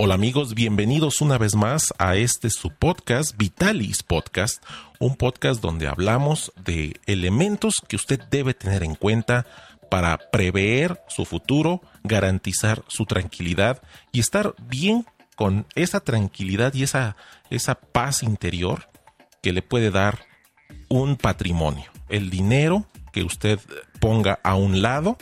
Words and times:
Hola 0.00 0.14
amigos, 0.14 0.54
bienvenidos 0.54 1.20
una 1.20 1.38
vez 1.38 1.56
más 1.56 1.92
a 1.98 2.14
este 2.14 2.50
su 2.50 2.70
podcast, 2.70 3.36
Vitalis 3.36 4.04
Podcast, 4.04 4.62
un 5.00 5.16
podcast 5.16 5.60
donde 5.60 5.88
hablamos 5.88 6.52
de 6.64 7.00
elementos 7.06 7.82
que 7.88 7.96
usted 7.96 8.20
debe 8.30 8.54
tener 8.54 8.84
en 8.84 8.94
cuenta 8.94 9.44
para 9.90 10.16
prever 10.30 11.00
su 11.08 11.24
futuro, 11.24 11.82
garantizar 12.04 12.84
su 12.86 13.06
tranquilidad 13.06 13.82
y 14.12 14.20
estar 14.20 14.54
bien 14.68 15.04
con 15.34 15.66
esa 15.74 15.98
tranquilidad 15.98 16.74
y 16.74 16.84
esa, 16.84 17.16
esa 17.50 17.74
paz 17.74 18.22
interior 18.22 18.88
que 19.42 19.52
le 19.52 19.62
puede 19.62 19.90
dar 19.90 20.20
un 20.88 21.16
patrimonio, 21.16 21.90
el 22.08 22.30
dinero 22.30 22.86
que 23.12 23.24
usted 23.24 23.58
ponga 23.98 24.38
a 24.44 24.54
un 24.54 24.80
lado 24.80 25.18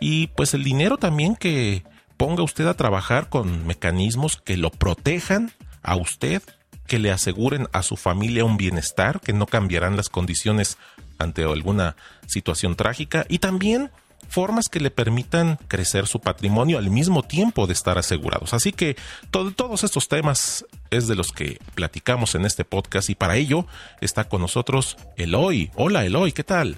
y 0.00 0.26
pues 0.26 0.52
el 0.52 0.64
dinero 0.64 0.96
también 0.96 1.36
que 1.36 1.84
ponga 2.16 2.42
usted 2.42 2.66
a 2.66 2.74
trabajar 2.74 3.28
con 3.28 3.66
mecanismos 3.66 4.36
que 4.36 4.56
lo 4.56 4.70
protejan 4.70 5.50
a 5.82 5.96
usted, 5.96 6.42
que 6.86 6.98
le 6.98 7.10
aseguren 7.10 7.68
a 7.72 7.82
su 7.82 7.96
familia 7.96 8.44
un 8.44 8.56
bienestar, 8.56 9.20
que 9.20 9.32
no 9.32 9.46
cambiarán 9.46 9.96
las 9.96 10.08
condiciones 10.08 10.78
ante 11.18 11.42
alguna 11.42 11.96
situación 12.26 12.76
trágica 12.76 13.26
y 13.28 13.38
también 13.38 13.90
formas 14.28 14.68
que 14.68 14.80
le 14.80 14.90
permitan 14.90 15.58
crecer 15.68 16.06
su 16.06 16.20
patrimonio 16.20 16.78
al 16.78 16.90
mismo 16.90 17.22
tiempo 17.22 17.66
de 17.66 17.72
estar 17.72 17.98
asegurados. 17.98 18.54
Así 18.54 18.72
que 18.72 18.96
todos 19.30 19.84
estos 19.84 20.08
temas 20.08 20.66
es 20.90 21.06
de 21.06 21.14
los 21.14 21.32
que 21.32 21.58
platicamos 21.74 22.34
en 22.34 22.44
este 22.44 22.64
podcast 22.64 23.08
y 23.10 23.14
para 23.14 23.36
ello 23.36 23.66
está 24.00 24.28
con 24.28 24.40
nosotros 24.40 24.96
Eloy. 25.16 25.70
Hola 25.76 26.04
Eloy, 26.04 26.32
¿qué 26.32 26.44
tal? 26.44 26.76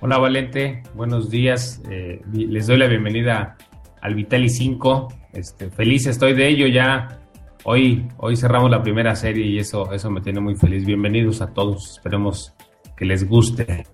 Hola 0.00 0.18
Valente, 0.18 0.84
buenos 0.94 1.28
días. 1.28 1.82
Eh, 1.90 2.22
les 2.32 2.68
doy 2.68 2.78
la 2.78 2.86
bienvenida 2.86 3.56
al 4.00 4.14
Vitali 4.14 4.48
5. 4.48 5.08
Este, 5.32 5.70
feliz 5.70 6.06
estoy 6.06 6.34
de 6.34 6.48
ello 6.48 6.66
ya. 6.66 7.20
Hoy, 7.64 8.08
hoy 8.18 8.36
cerramos 8.36 8.70
la 8.70 8.82
primera 8.82 9.14
serie 9.14 9.46
y 9.46 9.58
eso, 9.58 9.92
eso 9.92 10.10
me 10.10 10.20
tiene 10.20 10.40
muy 10.40 10.54
feliz. 10.54 10.84
Bienvenidos 10.84 11.40
a 11.42 11.52
todos. 11.52 11.92
Esperemos 11.92 12.54
que 12.96 13.04
les 13.04 13.28
guste. 13.28 13.86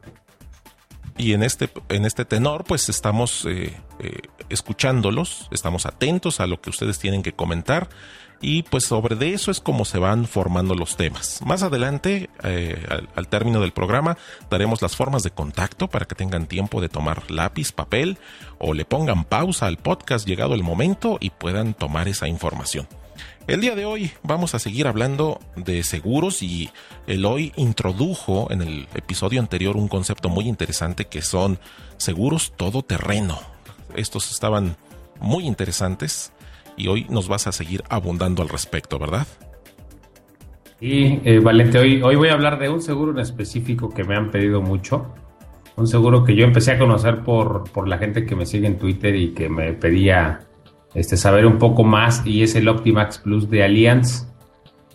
Y 1.17 1.33
en 1.33 1.43
este, 1.43 1.69
en 1.89 2.05
este 2.05 2.25
tenor, 2.25 2.65
pues 2.65 2.89
estamos 2.89 3.47
eh, 3.47 3.73
eh, 4.01 4.19
escuchándolos, 4.55 5.49
estamos 5.51 5.85
atentos 5.85 6.41
a 6.41 6.47
lo 6.47 6.61
que 6.61 6.71
ustedes 6.71 6.99
tienen 6.99 7.23
que 7.23 7.33
comentar 7.33 7.89
y 8.41 8.63
pues 8.63 8.85
sobre 8.85 9.17
de 9.17 9.33
eso 9.33 9.51
es 9.51 9.61
como 9.61 9.85
se 9.85 9.99
van 9.99 10.27
formando 10.27 10.75
los 10.75 10.97
temas. 10.97 11.41
Más 11.45 11.63
adelante, 11.63 12.29
eh, 12.43 12.87
al, 13.15 13.29
término 13.29 13.61
del 13.61 13.73
programa, 13.73 14.19
daremos 14.51 14.83
las 14.83 14.97
formas 14.97 15.23
de 15.23 15.31
contacto 15.31 15.89
para 15.89 16.07
que 16.07 16.15
tengan 16.15 16.47
tiempo 16.47 16.81
de 16.81 16.89
tomar 16.89 17.31
lápiz, 17.31 17.73
papel 17.73 18.19
o 18.59 18.75
le 18.75 18.85
pongan 18.85 19.25
pausa 19.25 19.67
al 19.67 19.79
podcast 19.79 20.27
llegado 20.27 20.55
el 20.55 20.63
momento 20.63 21.17
y 21.21 21.31
puedan 21.31 21.75
tomar 21.75 22.07
esa 22.09 22.29
información. 22.29 22.87
El 23.47 23.61
día 23.61 23.75
de 23.75 23.85
hoy 23.85 24.11
vamos 24.23 24.55
a 24.55 24.59
seguir 24.59 24.87
hablando 24.87 25.39
de 25.57 25.83
seguros 25.83 26.43
y 26.43 26.71
Eloy 27.07 27.53
introdujo 27.57 28.51
en 28.51 28.63
el 28.63 28.89
episodio 28.95 29.41
anterior 29.41 29.77
un 29.77 29.89
concepto 29.89 30.29
muy 30.29 30.49
interesante 30.49 31.07
que 31.07 31.23
son 31.23 31.59
seguros 31.99 32.55
todoterreno. 32.57 33.54
Estos 33.95 34.31
estaban 34.31 34.77
muy 35.21 35.47
interesantes 35.47 36.33
y 36.77 36.89
hoy 36.89 37.07
nos 37.09 37.29
vas 37.29 37.47
a 37.47 37.53
seguir 37.53 37.83
abundando 37.89 38.43
al 38.43 38.49
respecto, 38.49 38.99
¿verdad? 38.99 39.27
Sí, 40.81 41.21
eh, 41.25 41.39
Valente, 41.39 41.79
hoy, 41.79 42.01
voy 42.01 42.29
a 42.29 42.35
hablar 42.35 42.59
de 42.59 42.69
un 42.69 42.83
seguro 42.83 43.13
en 43.13 43.19
específico 43.19 43.89
que 43.89 44.05
me 44.05 44.17
han 44.17 44.31
pedido 44.31 44.61
mucho. 44.61 45.15
Un 45.77 45.87
seguro 45.87 46.25
que 46.25 46.35
yo 46.35 46.45
empecé 46.45 46.73
a 46.73 46.79
conocer 46.79 47.23
por, 47.23 47.71
por 47.71 47.89
la 47.89 47.99
gente 47.99 48.27
que 48.27 48.37
me 48.37 48.47
sigue 48.47 48.67
en 48.67 48.79
Twitter 48.79 49.15
y 49.17 49.33
que 49.33 49.49
me 49.49 49.73
pedía 49.73 50.41
este, 50.95 51.17
saber 51.17 51.47
un 51.47 51.59
poco 51.59 51.85
más 51.85 52.25
y 52.27 52.43
es 52.43 52.55
el 52.55 52.69
Optimax 52.69 53.19
Plus 53.19 53.49
de 53.51 53.65
Allianz. 53.65 54.29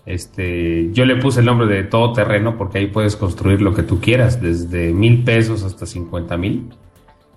Este, 0.06 0.90
yo 0.92 1.06
le 1.06 1.18
puse 1.18 1.42
el 1.42 1.46
nombre 1.46 1.68
de 1.68 1.84
todo 1.84 2.14
terreno 2.14 2.58
porque 2.58 2.80
ahí 2.80 2.88
puedes 2.88 3.16
construir 3.16 3.62
lo 3.62 3.74
que 3.74 3.84
tú 3.84 4.00
quieras, 4.00 4.42
desde 4.42 4.94
mil 4.94 5.24
pesos 5.24 5.64
hasta 5.64 5.86
cincuenta 5.86 6.38
mil. 6.38 6.70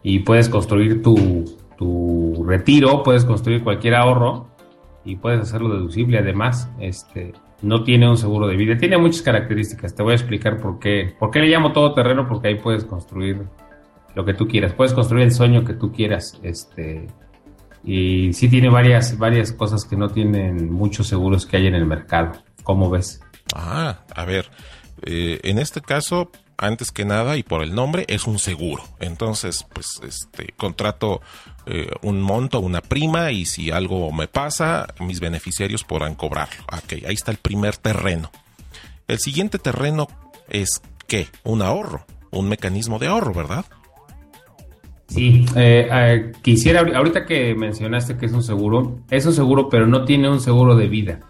Y 0.03 0.21
puedes 0.21 0.49
construir 0.49 1.03
tu, 1.03 1.45
tu 1.79 2.45
retiro, 2.47 3.03
puedes 3.03 3.25
construir 3.25 3.63
cualquier 3.63 3.95
ahorro 3.95 4.49
y 5.05 5.17
puedes 5.17 5.41
hacerlo 5.41 5.75
deducible. 5.75 6.19
Además, 6.19 6.71
este, 6.81 7.33
no 7.63 7.85
tiene 7.85 8.09
un 8.09 8.17
seguro 8.17 8.47
de 8.47 8.57
vida. 8.57 8.77
Tiene 8.77 8.99
muchas 8.99 9.23
características. 9.23 9.95
Te 9.95 10.03
voy 10.03 10.13
a 10.13 10.17
explicar 10.17 10.61
por 10.61 10.79
qué. 10.79 11.15
¿Por 11.19 11.31
qué 11.31 11.41
le 11.41 11.49
llamo 11.49 11.73
todo 11.73 11.95
terreno? 11.95 12.27
Porque 12.29 12.49
ahí 12.49 12.55
puedes 12.57 12.85
construir 12.85 13.43
lo 14.15 14.25
que 14.25 14.35
tú 14.35 14.49
quieras. 14.49 14.73
Puedes 14.73 14.93
construir 14.93 15.25
el 15.25 15.33
sueño 15.33 15.65
que 15.65 15.75
tú 15.75 15.93
quieras. 15.93 16.39
Este, 16.43 17.07
y 17.84 18.33
sí 18.33 18.49
tiene 18.49 18.69
varias, 18.69 19.19
varias 19.19 19.53
cosas 19.53 19.84
que 19.84 19.97
no 19.97 20.09
tienen 20.09 20.73
muchos 20.73 21.07
seguros 21.07 21.47
que 21.47 21.57
hay 21.57 21.67
en 21.67 21.75
el 21.75 21.87
mercado. 21.87 22.33
¿Cómo 22.63 22.91
ves? 22.91 23.21
Ah, 23.55 24.05
a 24.15 24.25
ver. 24.25 24.51
Eh, 25.05 25.41
en 25.43 25.59
este 25.59 25.81
caso, 25.81 26.31
antes 26.62 26.93
que 26.93 27.05
nada 27.05 27.37
y 27.37 27.43
por 27.43 27.62
el 27.62 27.75
nombre, 27.75 28.05
es 28.09 28.27
un 28.27 28.39
seguro. 28.39 28.84
Entonces, 29.00 29.67
pues, 29.73 30.00
este, 30.06 30.55
contrato 30.56 31.21
eh, 31.67 31.91
un 32.03 32.23
monto, 32.23 32.61
una 32.61 32.81
prima 32.81 33.33
y 33.33 33.45
si 33.45 33.71
algo 33.71 34.12
me 34.12 34.28
pasa, 34.28 34.95
mis 35.01 35.21
beneficiarios 35.21 35.84
podrán 35.84 36.15
cobrarlo. 36.15 36.62
Ok, 36.72 37.05
ahí 37.06 37.15
está 37.15 37.31
el 37.31 37.39
primer 37.39 37.77
terreno. 37.77 38.31
El 39.09 39.19
siguiente 39.19 39.59
terreno 39.59 40.09
es 40.49 40.81
¿qué? 41.06 41.27
Un 41.45 41.62
ahorro, 41.62 42.06
un 42.31 42.49
mecanismo 42.49 42.99
de 42.99 43.09
ahorro, 43.09 43.34
¿verdad? 43.34 43.65
Sí, 45.09 45.45
eh, 45.56 45.89
eh, 45.93 46.33
quisiera, 46.41 46.81
ahorita 46.81 47.27
que 47.27 47.55
mencionaste 47.55 48.17
que 48.17 48.27
es 48.27 48.33
un 48.33 48.43
seguro, 48.43 49.01
es 49.11 49.27
un 49.27 49.34
seguro, 49.34 49.69
pero 49.69 49.87
no 49.87 50.05
tiene 50.05 50.31
un 50.31 50.41
seguro 50.41 50.75
de 50.75 50.89
vida. 50.89 51.21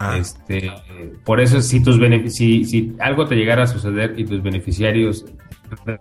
Ah. 0.00 0.16
Este, 0.16 0.72
por 1.24 1.40
eso, 1.40 1.60
si, 1.60 1.82
tus 1.82 2.00
si, 2.32 2.64
si 2.64 2.96
algo 3.00 3.26
te 3.26 3.36
llegara 3.36 3.64
a 3.64 3.66
suceder 3.66 4.18
y 4.18 4.24
tus 4.24 4.42
beneficiarios 4.42 5.26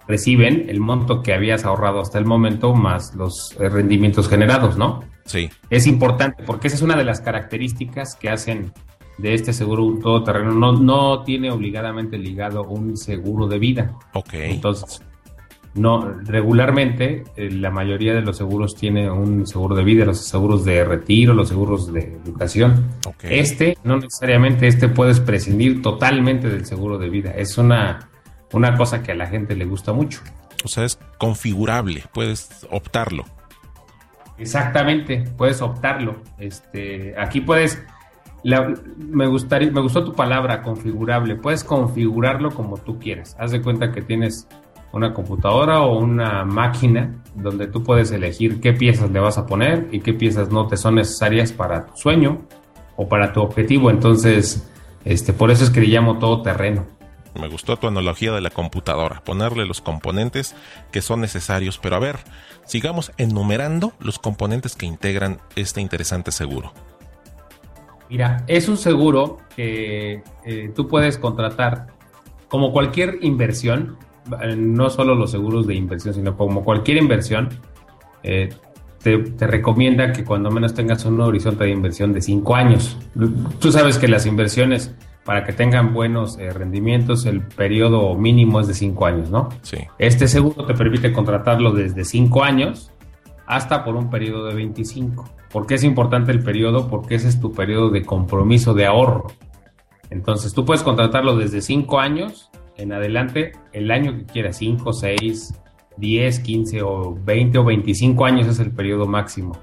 reciben 0.08 0.68
el 0.70 0.80
monto 0.80 1.22
que 1.22 1.34
habías 1.34 1.66
ahorrado 1.66 2.00
hasta 2.00 2.18
el 2.18 2.26
momento 2.26 2.74
más 2.74 3.14
los 3.14 3.56
eh, 3.60 3.68
rendimientos 3.68 4.30
generados, 4.30 4.78
¿no? 4.78 5.04
Sí. 5.26 5.50
Es 5.70 5.86
importante 5.86 6.44
porque 6.44 6.68
esa 6.68 6.78
es 6.78 6.82
una 6.82 6.96
de 6.96 7.04
las 7.04 7.20
características 7.20 8.16
que 8.16 8.30
hacen 8.30 8.72
de 9.18 9.34
este 9.34 9.52
seguro 9.52 9.84
un 9.84 10.00
todoterreno. 10.00 10.54
No, 10.54 10.72
no 10.72 11.24
tiene 11.24 11.52
obligadamente 11.52 12.18
ligado 12.18 12.64
un 12.64 12.96
seguro 12.96 13.48
de 13.48 13.60
vida. 13.60 13.98
Ok. 14.14 14.34
Entonces, 14.34 15.02
no, 15.76 16.14
regularmente 16.24 17.24
eh, 17.36 17.52
la 17.52 17.70
mayoría 17.70 18.14
de 18.14 18.22
los 18.22 18.38
seguros 18.38 18.76
tiene 18.76 19.10
un 19.10 19.46
seguro 19.46 19.76
de 19.76 19.84
vida, 19.84 20.04
los 20.04 20.26
seguros 20.26 20.66
de 20.66 20.84
retiro, 20.84 21.34
los 21.34 21.50
seguros 21.50 21.94
de 21.94 22.18
educación. 22.26 22.88
Este, 23.22 23.78
no 23.84 23.98
necesariamente, 23.98 24.68
este 24.68 24.90
puedes 24.90 25.20
prescindir 25.20 25.82
totalmente 25.82 26.50
del 26.50 26.66
seguro 26.66 26.98
de 26.98 27.10
vida. 27.10 27.32
Es 27.32 27.58
una, 27.58 28.10
una 28.52 28.76
cosa 28.76 29.04
que 29.04 29.12
a 29.12 29.16
la 29.16 29.28
gente 29.28 29.56
le 29.56 29.66
gusta 29.66 29.94
mucho. 29.94 30.22
O 30.66 30.68
sea, 30.68 30.86
es 30.86 31.00
configurable, 31.18 32.04
puedes 32.14 32.68
optarlo. 32.72 33.26
Exactamente, 34.40 35.26
puedes 35.38 35.62
optarlo. 35.62 36.18
Este, 36.40 37.14
aquí 37.18 37.42
puedes, 37.42 37.82
me 38.98 39.28
gustaría, 39.28 39.70
me 39.72 39.82
gustó 39.82 40.04
tu 40.04 40.14
palabra, 40.14 40.64
configurable. 40.64 41.36
Puedes 41.36 41.64
configurarlo 41.64 42.52
como 42.52 42.78
tú 42.78 42.98
quieras. 42.98 43.36
Haz 43.40 43.52
de 43.52 43.62
cuenta 43.62 43.92
que 43.92 44.02
tienes 44.02 44.48
una 44.92 45.14
computadora 45.14 45.82
o 45.82 45.98
una 45.98 46.46
máquina 46.46 47.22
donde 47.36 47.68
tú 47.68 47.84
puedes 47.84 48.12
elegir 48.12 48.60
qué 48.60 48.74
piezas 48.74 49.12
le 49.12 49.20
vas 49.20 49.38
a 49.38 49.46
poner 49.46 49.88
y 49.92 50.00
qué 50.00 50.14
piezas 50.14 50.50
no 50.50 50.68
te 50.68 50.78
son 50.78 50.96
necesarias 50.96 51.52
para 51.52 51.86
tu 51.86 51.98
sueño 51.98 52.42
o 52.96 53.08
para 53.08 53.32
tu 53.34 53.42
objetivo. 53.42 53.90
Entonces, 53.90 54.68
este, 55.06 55.34
por 55.34 55.52
eso 55.52 55.64
es 55.64 55.70
que 55.70 55.82
le 55.82 55.88
llamo 55.88 56.20
todo 56.20 56.42
terreno. 56.42 56.86
Me 57.40 57.48
gustó 57.48 57.78
tu 57.78 57.88
analogía 57.88 58.32
de 58.32 58.42
la 58.42 58.50
computadora, 58.50 59.22
ponerle 59.24 59.66
los 59.66 59.82
componentes 59.82 60.56
que 60.92 61.02
son 61.02 61.22
necesarios. 61.22 61.78
Pero 61.78 61.96
a 61.96 62.00
ver, 62.00 62.18
sigamos 62.66 63.12
enumerando 63.18 63.94
los 64.00 64.20
componentes 64.20 64.76
que 64.76 64.86
integran 64.86 65.40
este 65.56 65.80
interesante 65.80 66.32
seguro. 66.32 66.74
Mira, 68.10 68.44
es 68.48 68.68
un 68.68 68.78
seguro 68.78 69.38
que 69.56 70.24
eh, 70.44 70.72
tú 70.76 70.88
puedes 70.88 71.20
contratar 71.20 71.88
como 72.48 72.72
cualquier 72.72 73.20
inversión 73.22 73.98
no 74.58 74.90
solo 74.90 75.16
los 75.16 75.32
seguros 75.32 75.68
de 75.68 75.76
inversión, 75.76 76.14
sino 76.14 76.38
como 76.38 76.64
cualquier 76.64 76.98
inversión, 76.98 77.50
eh, 78.24 78.50
te, 79.02 79.48
recomienda 79.48 80.12
que 80.12 80.24
cuando 80.24 80.52
menos 80.52 80.74
tengas 80.74 81.06
un 81.06 81.20
horizonte 81.22 81.64
de 81.64 81.72
inversión 81.72 82.14
de 82.14 82.22
5 82.22 82.56
años. 82.56 82.98
Tú 83.60 83.72
sabes 83.72 83.98
que 83.98 84.08
las 84.08 84.26
inversiones, 84.26 84.94
para 85.24 85.44
que 85.46 85.54
tengan 85.54 85.94
buenos 85.94 86.38
eh, 86.38 86.52
rendimientos, 86.52 87.26
el 87.26 87.42
periodo 87.42 88.16
mínimo 88.16 88.60
es 88.60 88.68
de 88.68 88.74
5 88.74 89.06
años, 89.06 89.30
¿no? 89.30 89.50
Sí. 89.62 89.78
Este 89.98 90.28
seguro 90.28 90.66
te 90.66 90.74
permite 90.74 91.14
contratarlo 91.14 91.72
desde 91.72 92.04
5 92.04 92.44
años 92.44 92.92
hasta 93.48 93.84
por 93.84 93.96
un 93.96 94.10
periodo 94.10 94.46
de 94.48 94.56
25. 94.56 95.30
¿Por 95.52 95.66
qué 95.66 95.76
es 95.76 95.84
importante 95.84 96.32
el 96.32 96.44
periodo? 96.44 96.88
Porque 96.88 97.16
ese 97.16 97.30
es 97.30 97.40
tu 97.40 97.54
periodo 97.54 97.90
de 97.90 98.04
compromiso 98.04 98.74
de 98.74 98.86
ahorro. 98.86 99.28
Entonces 100.10 100.54
tú 100.54 100.66
puedes 100.66 100.84
contratarlo 100.84 101.36
desde 101.36 101.62
5 101.62 102.00
años 102.00 102.49
en 102.80 102.94
adelante, 102.94 103.52
el 103.74 103.92
año 103.92 104.18
que 104.18 104.26
quieras, 104.26 104.58
5, 104.58 104.94
6, 104.94 105.54
10, 105.98 106.40
15 106.40 106.82
o 106.82 107.18
20 107.24 107.58
o 107.58 107.64
25 107.66 108.26
años 108.26 108.48
es 108.48 108.60
el 108.60 108.72
periodo 108.72 109.06
máximo. 109.06 109.58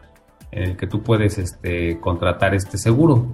en 0.53 0.63
el 0.63 0.77
que 0.77 0.87
tú 0.87 1.03
puedes 1.03 1.39
este, 1.39 1.99
contratar 2.01 2.55
este 2.55 2.79
seguro. 2.79 3.27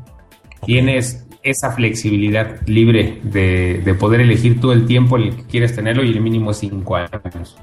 Tienes 0.65 1.27
esa 1.43 1.73
flexibilidad 1.73 2.61
libre 2.67 3.21
de, 3.25 3.97
poder 3.99 4.21
elegir 4.21 4.61
todo 4.61 4.73
el 4.73 4.87
tiempo 4.87 5.19
en 5.19 5.25
el 5.25 5.37
que 5.37 5.45
quieres 5.45 5.75
tenerlo 5.75 6.05
y 6.05 6.11
el 6.11 6.21
mínimo 6.21 6.53
es 6.53 6.59
5 6.59 6.97
años. 6.97 7.57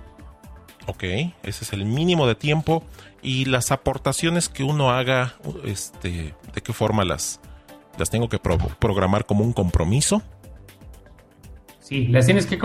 Ok, 0.88 1.04
ese 1.04 1.64
es 1.64 1.74
el 1.74 1.86
mínimo 1.86 2.28
de 2.28 2.36
tiempo 2.36 2.84
y 3.22 3.46
las 3.46 3.72
aportaciones 3.72 4.50
que 4.50 4.64
uno 4.64 4.92
haga, 4.92 5.36
este, 5.66 6.34
¿de 6.54 6.62
qué 6.62 6.74
forma 6.74 7.06
las, 7.06 7.40
las 7.98 8.10
tengo 8.10 8.28
que 8.28 8.40
programar 8.40 9.26
como 9.26 9.44
un 9.44 9.54
compromiso? 9.54 10.22
Sí, 11.90 12.08
las 12.10 12.28
tienes 12.28 12.46
que, 12.46 12.60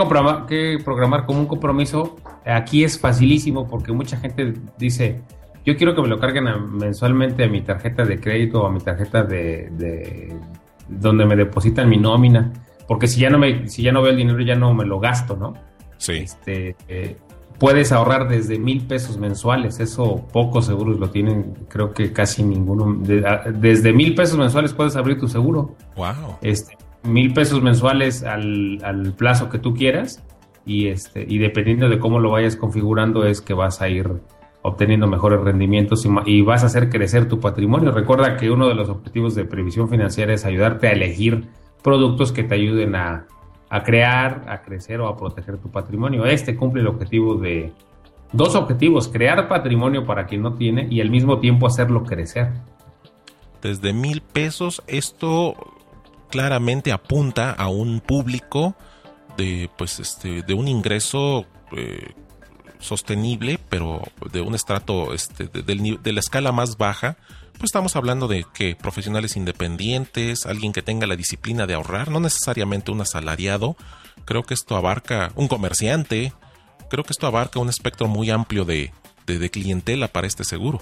que 0.47 0.77
programar 0.85 1.25
como 1.25 1.39
un 1.39 1.47
compromiso. 1.47 2.17
Aquí 2.45 2.83
es 2.83 2.99
facilísimo 2.99 3.67
porque 3.67 3.91
mucha 3.91 4.17
gente 4.17 4.53
dice, 4.77 5.19
yo 5.65 5.75
quiero 5.75 5.95
que 5.95 6.03
me 6.03 6.07
lo 6.07 6.19
carguen 6.19 6.45
mensualmente 6.77 7.43
a 7.43 7.47
mi 7.47 7.61
tarjeta 7.61 8.05
de 8.05 8.19
crédito 8.19 8.61
o 8.61 8.67
a 8.67 8.71
mi 8.71 8.81
tarjeta 8.81 9.23
de, 9.23 10.31
donde 10.87 11.25
me 11.25 11.35
depositan 11.35 11.89
mi 11.89 11.97
nómina, 11.97 12.53
porque 12.87 13.07
si 13.07 13.19
ya 13.19 13.31
no 13.31 13.39
me 13.39 13.67
si 13.67 13.81
ya 13.81 13.91
no 13.91 14.03
veo 14.03 14.11
el 14.11 14.17
dinero 14.17 14.39
ya 14.41 14.55
no 14.55 14.75
me 14.75 14.85
lo 14.85 14.99
gasto, 14.99 15.35
¿no? 15.35 15.55
Sí. 15.97 16.17
Este, 16.17 16.75
eh, 16.87 17.17
puedes 17.57 17.91
ahorrar 17.91 18.27
desde 18.29 18.59
mil 18.59 18.85
pesos 18.85 19.17
mensuales, 19.17 19.79
eso 19.79 20.27
pocos 20.31 20.67
seguros 20.67 20.99
lo 20.99 21.09
tienen, 21.09 21.55
creo 21.67 21.95
que 21.95 22.13
casi 22.13 22.43
ninguno. 22.43 22.95
desde 23.55 23.91
mil 23.91 24.13
pesos 24.13 24.37
mensuales 24.37 24.71
puedes 24.71 24.95
abrir 24.95 25.19
tu 25.19 25.27
seguro. 25.27 25.75
Wow. 25.95 26.37
Este, 26.43 26.77
mil 27.05 27.33
pesos 27.33 27.61
mensuales 27.61 28.23
al, 28.23 28.79
al 28.83 29.13
plazo 29.13 29.49
que 29.49 29.59
tú 29.59 29.73
quieras 29.73 30.23
y 30.65 30.87
este 30.87 31.25
y 31.27 31.37
dependiendo 31.37 31.89
de 31.89 31.99
cómo 31.99 32.19
lo 32.19 32.31
vayas 32.31 32.55
configurando 32.55 33.25
es 33.25 33.41
que 33.41 33.53
vas 33.53 33.81
a 33.81 33.89
ir 33.89 34.09
obteniendo 34.65 35.05
mejores 35.05 35.41
rendimientos 35.41 36.07
y, 36.25 36.41
vas 36.41 36.63
a 36.63 36.65
hacer 36.65 36.89
crecer 36.89 37.27
tu 37.27 37.39
patrimonio. 37.39 37.91
Recuerda 37.91 38.35
que 38.35 38.49
uno 38.49 38.67
de 38.67 38.73
los 38.73 38.89
objetivos 38.89 39.35
de 39.35 39.45
previsión 39.45 39.89
financiera 39.89 40.33
es 40.33 40.43
ayudarte 40.43 40.87
a 40.87 40.91
elegir 40.91 41.47
productos 41.83 42.31
que 42.31 42.43
te 42.43 42.55
ayuden 42.55 42.95
a, 42.95 43.27
a 43.69 43.83
crear, 43.83 44.43
a 44.47 44.63
crecer 44.63 45.01
o 45.01 45.07
a 45.07 45.15
proteger 45.15 45.59
tu 45.59 45.69
patrimonio. 45.69 46.25
Este 46.25 46.55
cumple 46.55 46.81
el 46.81 46.87
objetivo 46.87 47.35
de 47.35 47.73
dos 48.33 48.55
objetivos, 48.55 49.07
crear 49.07 49.47
patrimonio 49.47 50.03
para 50.03 50.25
quien 50.25 50.41
no 50.41 50.55
tiene 50.55 50.87
y 50.89 50.99
al 50.99 51.11
mismo 51.11 51.37
tiempo 51.39 51.67
hacerlo 51.67 52.03
crecer. 52.03 52.51
Desde 53.61 53.93
mil 53.93 54.21
pesos, 54.21 54.81
esto 54.87 55.74
claramente 56.29 56.91
apunta 56.91 57.51
a 57.51 57.67
un 57.67 57.99
público 57.99 58.75
de 59.37 59.69
pues 59.77 59.99
este 59.99 60.41
de 60.41 60.53
un 60.53 60.67
ingreso 60.67 61.45
eh, 61.75 62.13
sostenible, 62.79 63.59
pero 63.69 64.01
de 64.31 64.41
un 64.41 64.55
estrato 64.55 65.13
este, 65.13 65.47
de, 65.47 66.13
la 66.13 66.19
escala 66.19 66.51
más 66.51 66.77
baja, 66.77 67.17
pues 67.53 67.65
estamos 67.65 67.95
hablando 67.95 68.27
de 68.27 68.45
que 68.53 68.75
profesionales 68.75 69.35
independientes, 69.35 70.45
alguien 70.45 70.73
que 70.73 70.81
tenga 70.81 71.07
la 71.07 71.15
disciplina 71.15 71.65
de 71.67 71.73
ahorrar, 71.73 72.11
no 72.11 72.19
necesariamente 72.19 72.91
un 72.91 73.01
asalariado, 73.01 73.75
creo 74.25 74.43
que 74.43 74.53
esto 74.53 74.75
abarca 74.75 75.31
un 75.35 75.47
comerciante, 75.47 76.33
creo 76.89 77.03
que 77.03 77.11
esto 77.11 77.27
abarca 77.27 77.59
un 77.59 77.69
espectro 77.69 78.07
muy 78.07 78.29
amplio 78.29 78.65
de, 78.65 78.91
clientela 79.51 80.07
para 80.07 80.27
este 80.27 80.43
seguro. 80.43 80.81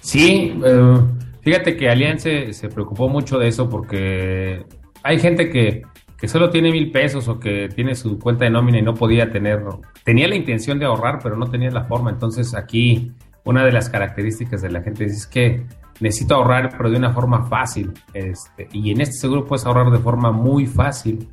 Sí, 0.00 0.54
eh, 0.64 1.00
fíjate 1.46 1.76
que 1.76 1.88
Alianza 1.88 2.28
se 2.50 2.68
preocupó 2.68 3.08
mucho 3.08 3.38
de 3.38 3.46
eso 3.46 3.70
porque 3.70 4.66
hay 5.04 5.20
gente 5.20 5.48
que 5.48 5.84
que 6.18 6.26
solo 6.26 6.50
tiene 6.50 6.72
mil 6.72 6.90
pesos 6.90 7.28
o 7.28 7.38
que 7.38 7.68
tiene 7.68 7.94
su 7.94 8.18
cuenta 8.18 8.44
de 8.44 8.50
nómina 8.50 8.78
y 8.78 8.82
no 8.82 8.94
podía 8.94 9.30
tener, 9.30 9.62
tenía 10.02 10.26
la 10.26 10.34
intención 10.34 10.78
de 10.80 10.86
ahorrar, 10.86 11.20
pero 11.22 11.36
no 11.36 11.48
tenía 11.50 11.70
la 11.70 11.84
forma. 11.84 12.10
Entonces 12.10 12.54
aquí 12.54 13.12
una 13.44 13.64
de 13.64 13.70
las 13.70 13.90
características 13.90 14.60
de 14.62 14.70
la 14.70 14.80
gente 14.82 15.04
es 15.04 15.26
que 15.28 15.66
necesito 16.00 16.34
ahorrar, 16.34 16.74
pero 16.76 16.90
de 16.90 16.96
una 16.96 17.12
forma 17.12 17.44
fácil. 17.44 17.92
Este, 18.12 18.66
y 18.72 18.90
en 18.90 19.02
este 19.02 19.14
seguro 19.14 19.44
puedes 19.44 19.66
ahorrar 19.66 19.90
de 19.90 19.98
forma 19.98 20.32
muy 20.32 20.66
fácil. 20.66 21.28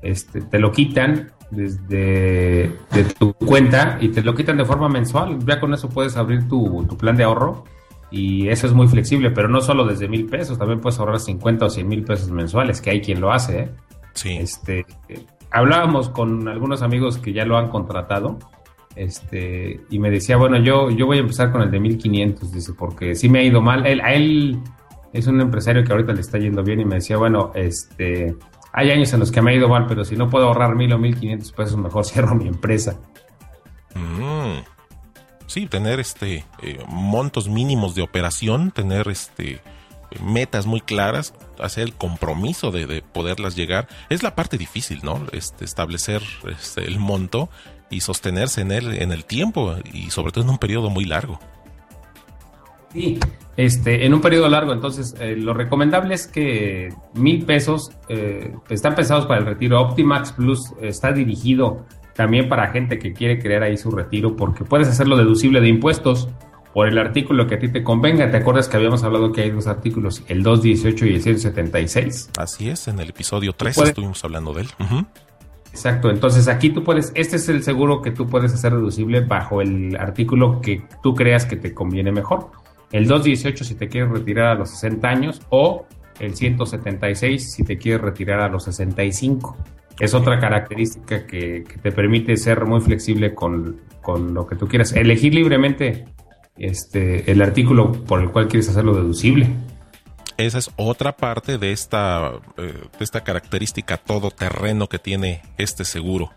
Este, 0.00 0.42
te 0.42 0.60
lo 0.60 0.70
quitan 0.70 1.32
desde 1.50 2.70
de 2.92 3.04
tu 3.18 3.32
cuenta 3.32 3.98
y 4.00 4.10
te 4.10 4.22
lo 4.22 4.34
quitan 4.34 4.58
de 4.58 4.64
forma 4.64 4.88
mensual. 4.88 5.38
Ya 5.44 5.58
con 5.58 5.74
eso 5.74 5.88
puedes 5.88 6.16
abrir 6.16 6.46
tu, 6.46 6.84
tu 6.86 6.96
plan 6.96 7.16
de 7.16 7.24
ahorro 7.24 7.64
y 8.16 8.48
eso 8.48 8.66
es 8.66 8.72
muy 8.72 8.88
flexible, 8.88 9.30
pero 9.30 9.48
no 9.48 9.60
solo 9.60 9.84
desde 9.84 10.08
mil 10.08 10.24
pesos, 10.24 10.58
también 10.58 10.80
puedes 10.80 10.98
ahorrar 10.98 11.20
50 11.20 11.66
o 11.66 11.68
100 11.68 11.86
mil 11.86 12.02
pesos 12.02 12.30
mensuales, 12.30 12.80
que 12.80 12.90
hay 12.90 13.00
quien 13.02 13.20
lo 13.20 13.30
hace. 13.30 13.60
¿eh? 13.60 13.70
Este, 14.24 14.86
hablábamos 15.50 16.08
con 16.08 16.48
algunos 16.48 16.80
amigos 16.80 17.18
que 17.18 17.34
ya 17.34 17.44
lo 17.44 17.58
han 17.58 17.68
contratado. 17.68 18.38
Este, 18.94 19.82
y 19.90 19.98
me 19.98 20.10
decía, 20.10 20.38
bueno, 20.38 20.56
yo, 20.56 20.88
yo 20.88 21.04
voy 21.04 21.18
a 21.18 21.20
empezar 21.20 21.52
con 21.52 21.60
el 21.60 21.70
de 21.70 21.78
1500, 21.78 22.50
dice, 22.50 22.72
porque 22.72 23.14
sí 23.14 23.28
me 23.28 23.40
ha 23.40 23.42
ido 23.42 23.60
mal. 23.60 23.86
Él, 23.86 24.00
a 24.00 24.14
él 24.14 24.58
es 25.12 25.26
un 25.26 25.38
empresario 25.38 25.84
que 25.84 25.92
ahorita 25.92 26.14
le 26.14 26.22
está 26.22 26.38
yendo 26.38 26.62
bien 26.62 26.80
y 26.80 26.86
me 26.86 26.94
decía, 26.94 27.18
bueno, 27.18 27.52
este, 27.54 28.34
hay 28.72 28.90
años 28.92 29.12
en 29.12 29.20
los 29.20 29.30
que 29.30 29.42
me 29.42 29.50
ha 29.50 29.54
ido 29.54 29.68
mal, 29.68 29.84
pero 29.86 30.04
si 30.04 30.16
no 30.16 30.30
puedo 30.30 30.46
ahorrar 30.46 30.74
mil 30.74 30.90
o 30.94 30.98
mil 30.98 31.14
quinientos 31.14 31.52
pesos, 31.52 31.76
mejor 31.76 32.04
cierro 32.06 32.34
mi 32.34 32.48
empresa. 32.48 32.98
Mm. 33.94 34.25
Sí, 35.46 35.66
tener 35.66 36.00
este 36.00 36.44
eh, 36.62 36.78
montos 36.88 37.48
mínimos 37.48 37.94
de 37.94 38.02
operación, 38.02 38.72
tener 38.72 39.08
este 39.08 39.60
metas 40.22 40.66
muy 40.66 40.80
claras, 40.80 41.34
hacer 41.60 41.84
el 41.84 41.94
compromiso 41.94 42.70
de, 42.70 43.02
poderlas 43.02 43.56
llegar. 43.56 43.88
Es 44.08 44.22
la 44.22 44.34
parte 44.34 44.58
difícil, 44.58 45.00
¿no? 45.02 45.20
Este, 45.32 45.64
establecer 45.64 46.22
este, 46.48 46.84
el 46.84 46.98
monto 46.98 47.48
y 47.90 48.00
sostenerse 48.00 48.62
en 48.62 48.72
él 48.72 48.94
en 48.94 49.12
el 49.12 49.24
tiempo 49.24 49.74
y 49.92 50.10
sobre 50.10 50.32
todo 50.32 50.44
en 50.44 50.50
un 50.50 50.58
periodo 50.58 50.90
muy 50.90 51.04
largo. 51.04 51.38
Sí, 52.92 53.18
este, 53.56 54.06
en 54.06 54.14
un 54.14 54.20
periodo 54.20 54.48
largo, 54.48 54.72
entonces 54.72 55.14
eh, 55.20 55.36
lo 55.36 55.54
recomendable 55.54 56.14
es 56.14 56.26
que 56.26 56.88
mil 57.14 57.44
pesos 57.44 57.90
eh, 58.08 58.54
están 58.70 58.94
pensados 58.94 59.26
para 59.26 59.40
el 59.40 59.46
retiro. 59.46 59.80
Optimax 59.80 60.32
Plus 60.32 60.72
está 60.80 61.12
dirigido 61.12 61.84
también 62.16 62.48
para 62.48 62.68
gente 62.68 62.98
que 62.98 63.12
quiere 63.12 63.38
crear 63.38 63.62
ahí 63.62 63.76
su 63.76 63.90
retiro 63.90 64.36
porque 64.36 64.64
puedes 64.64 64.88
hacerlo 64.88 65.16
deducible 65.16 65.60
de 65.60 65.68
impuestos 65.68 66.28
por 66.72 66.88
el 66.88 66.98
artículo 66.98 67.46
que 67.46 67.54
a 67.54 67.58
ti 67.58 67.68
te 67.68 67.82
convenga. 67.82 68.30
¿Te 68.30 68.38
acuerdas 68.38 68.68
que 68.68 68.76
habíamos 68.76 69.02
hablado 69.02 69.32
que 69.32 69.42
hay 69.42 69.50
dos 69.50 69.66
artículos, 69.66 70.22
el 70.28 70.42
218 70.42 71.06
y 71.06 71.14
el 71.14 71.22
176? 71.22 72.30
Así 72.38 72.68
es, 72.68 72.88
en 72.88 72.98
el 73.00 73.10
episodio 73.10 73.52
3 73.52 73.78
estuvimos 73.78 74.24
hablando 74.24 74.52
de 74.52 74.62
él. 74.62 74.68
Exacto, 75.70 76.10
entonces 76.10 76.48
aquí 76.48 76.70
tú 76.70 76.82
puedes, 76.82 77.12
este 77.14 77.36
es 77.36 77.48
el 77.50 77.62
seguro 77.62 78.00
que 78.00 78.10
tú 78.10 78.26
puedes 78.26 78.52
hacer 78.52 78.72
deducible 78.72 79.20
bajo 79.20 79.60
el 79.60 79.94
artículo 79.96 80.60
que 80.60 80.82
tú 81.02 81.14
creas 81.14 81.44
que 81.44 81.56
te 81.56 81.74
conviene 81.74 82.12
mejor. 82.12 82.50
El 82.92 83.06
218 83.06 83.64
si 83.64 83.74
te 83.74 83.88
quieres 83.88 84.10
retirar 84.10 84.46
a 84.48 84.54
los 84.54 84.70
60 84.70 85.08
años 85.08 85.42
o 85.50 85.86
el 86.18 86.34
176 86.34 87.52
si 87.52 87.64
te 87.64 87.76
quieres 87.76 88.00
retirar 88.00 88.40
a 88.40 88.48
los 88.48 88.64
65. 88.64 89.56
Es 89.98 90.14
otra 90.14 90.38
característica 90.38 91.26
que, 91.26 91.64
te 91.82 91.92
permite 91.92 92.36
ser 92.36 92.64
muy 92.66 92.80
flexible 92.80 93.34
con, 93.34 93.80
con, 94.02 94.34
lo 94.34 94.46
que 94.46 94.56
tú 94.56 94.68
quieras. 94.68 94.92
Elegir 94.92 95.34
libremente 95.34 96.04
este, 96.56 97.30
el 97.30 97.40
artículo 97.42 97.92
por 97.92 98.20
el 98.20 98.30
cual 98.30 98.48
quieres 98.48 98.68
hacerlo 98.68 98.94
deducible. 98.94 99.48
Esa 100.36 100.58
es 100.58 100.70
otra 100.76 101.16
parte 101.16 101.56
de 101.56 101.72
esta, 101.72 102.32
eh, 102.58 102.74
de 102.98 103.04
esta 103.04 103.24
característica 103.24 103.96
todoterreno 103.96 104.86
que 104.86 104.98
tiene 104.98 105.42
este 105.56 105.84
seguro. 105.84 106.30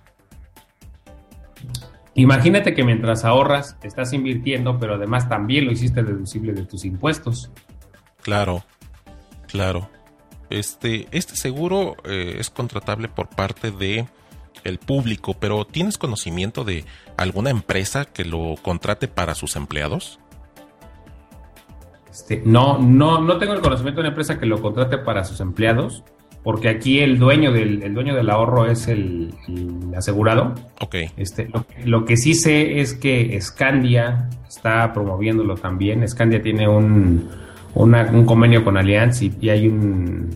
Imagínate 2.15 2.73
que 2.73 2.83
mientras 2.83 3.25
ahorras 3.25 3.77
estás 3.83 4.13
invirtiendo, 4.13 4.79
pero 4.79 4.95
además 4.95 5.27
también 5.27 5.65
lo 5.65 5.71
hiciste 5.71 6.03
deducible 6.03 6.53
de 6.53 6.65
tus 6.65 6.85
impuestos. 6.85 7.51
Claro, 8.21 8.63
claro. 9.47 9.89
Este, 10.49 11.07
este 11.11 11.35
seguro 11.35 11.95
eh, 12.05 12.37
es 12.39 12.49
contratable 12.49 13.07
por 13.07 13.29
parte 13.29 13.71
de 13.71 14.07
el 14.63 14.77
público, 14.77 15.35
pero 15.39 15.65
¿tienes 15.65 15.97
conocimiento 15.97 16.63
de 16.63 16.85
alguna 17.17 17.49
empresa 17.49 18.05
que 18.05 18.25
lo 18.25 18.55
contrate 18.61 19.07
para 19.07 19.35
sus 19.35 19.55
empleados? 19.55 20.19
Este, 22.11 22.41
no, 22.43 22.79
no, 22.79 23.21
no 23.21 23.37
tengo 23.37 23.53
el 23.53 23.61
conocimiento 23.61 24.01
de 24.01 24.07
una 24.07 24.09
empresa 24.09 24.39
que 24.39 24.45
lo 24.45 24.61
contrate 24.61 24.97
para 24.97 25.23
sus 25.23 25.39
empleados, 25.39 26.03
porque 26.43 26.69
aquí 26.69 26.99
el 26.99 27.19
dueño 27.19 27.51
del, 27.51 27.93
dueño 27.93 28.15
del 28.15 28.29
ahorro 28.29 28.65
es 28.65 28.87
el, 28.87 29.33
asegurado. 29.95 30.55
Ok. 30.81 30.95
Este, 31.17 31.49
lo, 31.85 32.05
que 32.05 32.17
sí 32.17 32.33
sé 32.33 32.79
es 32.79 32.93
que 32.93 33.39
Scandia 33.39 34.29
está 34.47 34.91
promoviéndolo 34.93 35.55
también. 35.55 36.07
Scandia 36.07 36.41
tiene 36.41 36.67
un, 36.67 37.29
un 37.83 38.25
convenio 38.25 38.63
con 38.63 38.77
Allianz 38.77 39.21
y 39.21 39.49
hay 39.49 39.67
un 39.67 40.29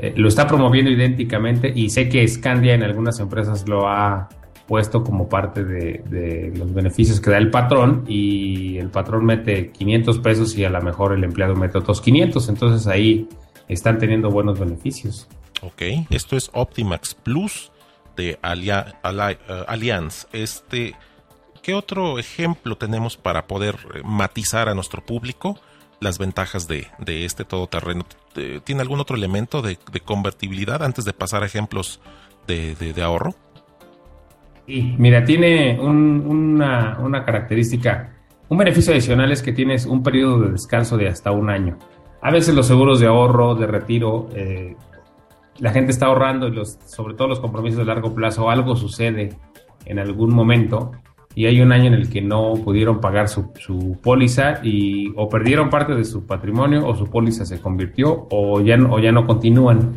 eh, 0.00 0.14
lo 0.16 0.28
está 0.28 0.46
promoviendo 0.46 0.92
idénticamente 0.92 1.72
y 1.74 1.90
sé 1.90 2.08
que 2.08 2.26
Scandia 2.28 2.74
en 2.74 2.84
algunas 2.84 3.18
empresas 3.18 3.68
lo 3.68 3.88
ha 3.88 4.28
puesto 4.68 5.02
como 5.02 5.28
parte 5.28 5.64
de, 5.64 6.52
los 6.54 6.72
beneficios 6.72 7.20
que 7.20 7.30
da 7.30 7.38
el 7.38 7.50
patrón 7.50 8.04
y 8.06 8.76
el 8.78 8.90
patrón 8.90 9.24
mete 9.24 9.72
500 9.72 10.18
pesos 10.20 10.56
y 10.56 10.64
a 10.64 10.70
lo 10.70 10.80
mejor 10.82 11.14
el 11.14 11.24
empleado 11.24 11.56
mete 11.56 11.78
otros 11.78 12.00
500, 12.00 12.48
entonces 12.48 12.86
ahí 12.86 13.28
están 13.66 13.98
teniendo 13.98 14.30
buenos 14.30 14.58
beneficios. 14.60 15.26
Ok, 15.62 15.82
esto 16.10 16.36
es 16.36 16.48
Optimax 16.52 17.14
Plus 17.14 17.72
de 18.16 18.38
Alia, 18.42 19.00
eh, 19.02 19.64
Allianz. 19.66 20.28
Este, 20.32 20.94
¿qué 21.62 21.74
otro 21.74 22.20
ejemplo 22.20 22.76
tenemos 22.76 23.16
para 23.16 23.46
poder 23.48 23.74
eh, 23.94 24.02
matizar 24.04 24.68
a 24.68 24.74
nuestro 24.74 25.04
público 25.04 25.58
las 26.00 26.18
ventajas 26.18 26.68
de, 26.68 26.86
este 27.06 27.44
todoterreno? 27.44 28.04
¿Tiene 28.64 28.82
algún 28.82 29.00
otro 29.00 29.16
elemento 29.16 29.62
de, 29.62 29.78
convertibilidad 30.04 30.82
antes 30.82 31.04
de 31.04 31.12
pasar 31.12 31.42
a 31.42 31.46
ejemplos 31.46 32.00
de, 32.46 32.94
ahorro? 33.02 33.34
Sí, 34.66 34.94
mira, 34.98 35.24
tiene 35.24 35.78
una, 35.80 36.98
una 37.00 37.24
característica. 37.24 38.14
Un 38.48 38.58
beneficio 38.58 38.92
adicional 38.92 39.32
es 39.32 39.42
que 39.42 39.52
tienes 39.52 39.86
un 39.86 40.02
periodo 40.02 40.40
de 40.40 40.52
descanso 40.52 40.96
de 40.96 41.08
hasta 41.08 41.30
un 41.30 41.50
año. 41.50 41.78
A 42.20 42.30
veces 42.30 42.54
los 42.54 42.66
seguros 42.66 43.00
de 43.00 43.06
ahorro, 43.06 43.54
de 43.54 43.66
retiro, 43.66 44.28
eh, 44.34 44.76
la 45.58 45.72
gente 45.72 45.92
está 45.92 46.06
ahorrando 46.06 46.48
y 46.48 46.52
los, 46.52 46.78
sobre 46.86 47.14
todo 47.14 47.28
los 47.28 47.40
compromisos 47.40 47.78
de 47.78 47.84
largo 47.84 48.14
plazo, 48.14 48.50
algo 48.50 48.76
sucede 48.76 49.36
en 49.84 49.98
algún 49.98 50.34
momento 50.34 50.92
y 51.34 51.46
hay 51.46 51.60
un 51.60 51.72
año 51.72 51.86
en 51.86 51.94
el 51.94 52.10
que 52.10 52.20
no 52.20 52.54
pudieron 52.64 53.00
pagar 53.00 53.28
su, 53.28 53.52
póliza 54.02 54.60
y 54.62 55.12
o 55.16 55.28
perdieron 55.28 55.70
parte 55.70 55.94
de 55.94 56.04
su 56.04 56.26
patrimonio 56.26 56.86
o 56.86 56.96
su 56.96 57.08
póliza 57.08 57.44
se 57.44 57.60
convirtió 57.60 58.26
o 58.30 58.60
ya, 58.60 58.76
o 58.76 58.98
ya 58.98 59.12
no 59.12 59.26
continúan. 59.26 59.94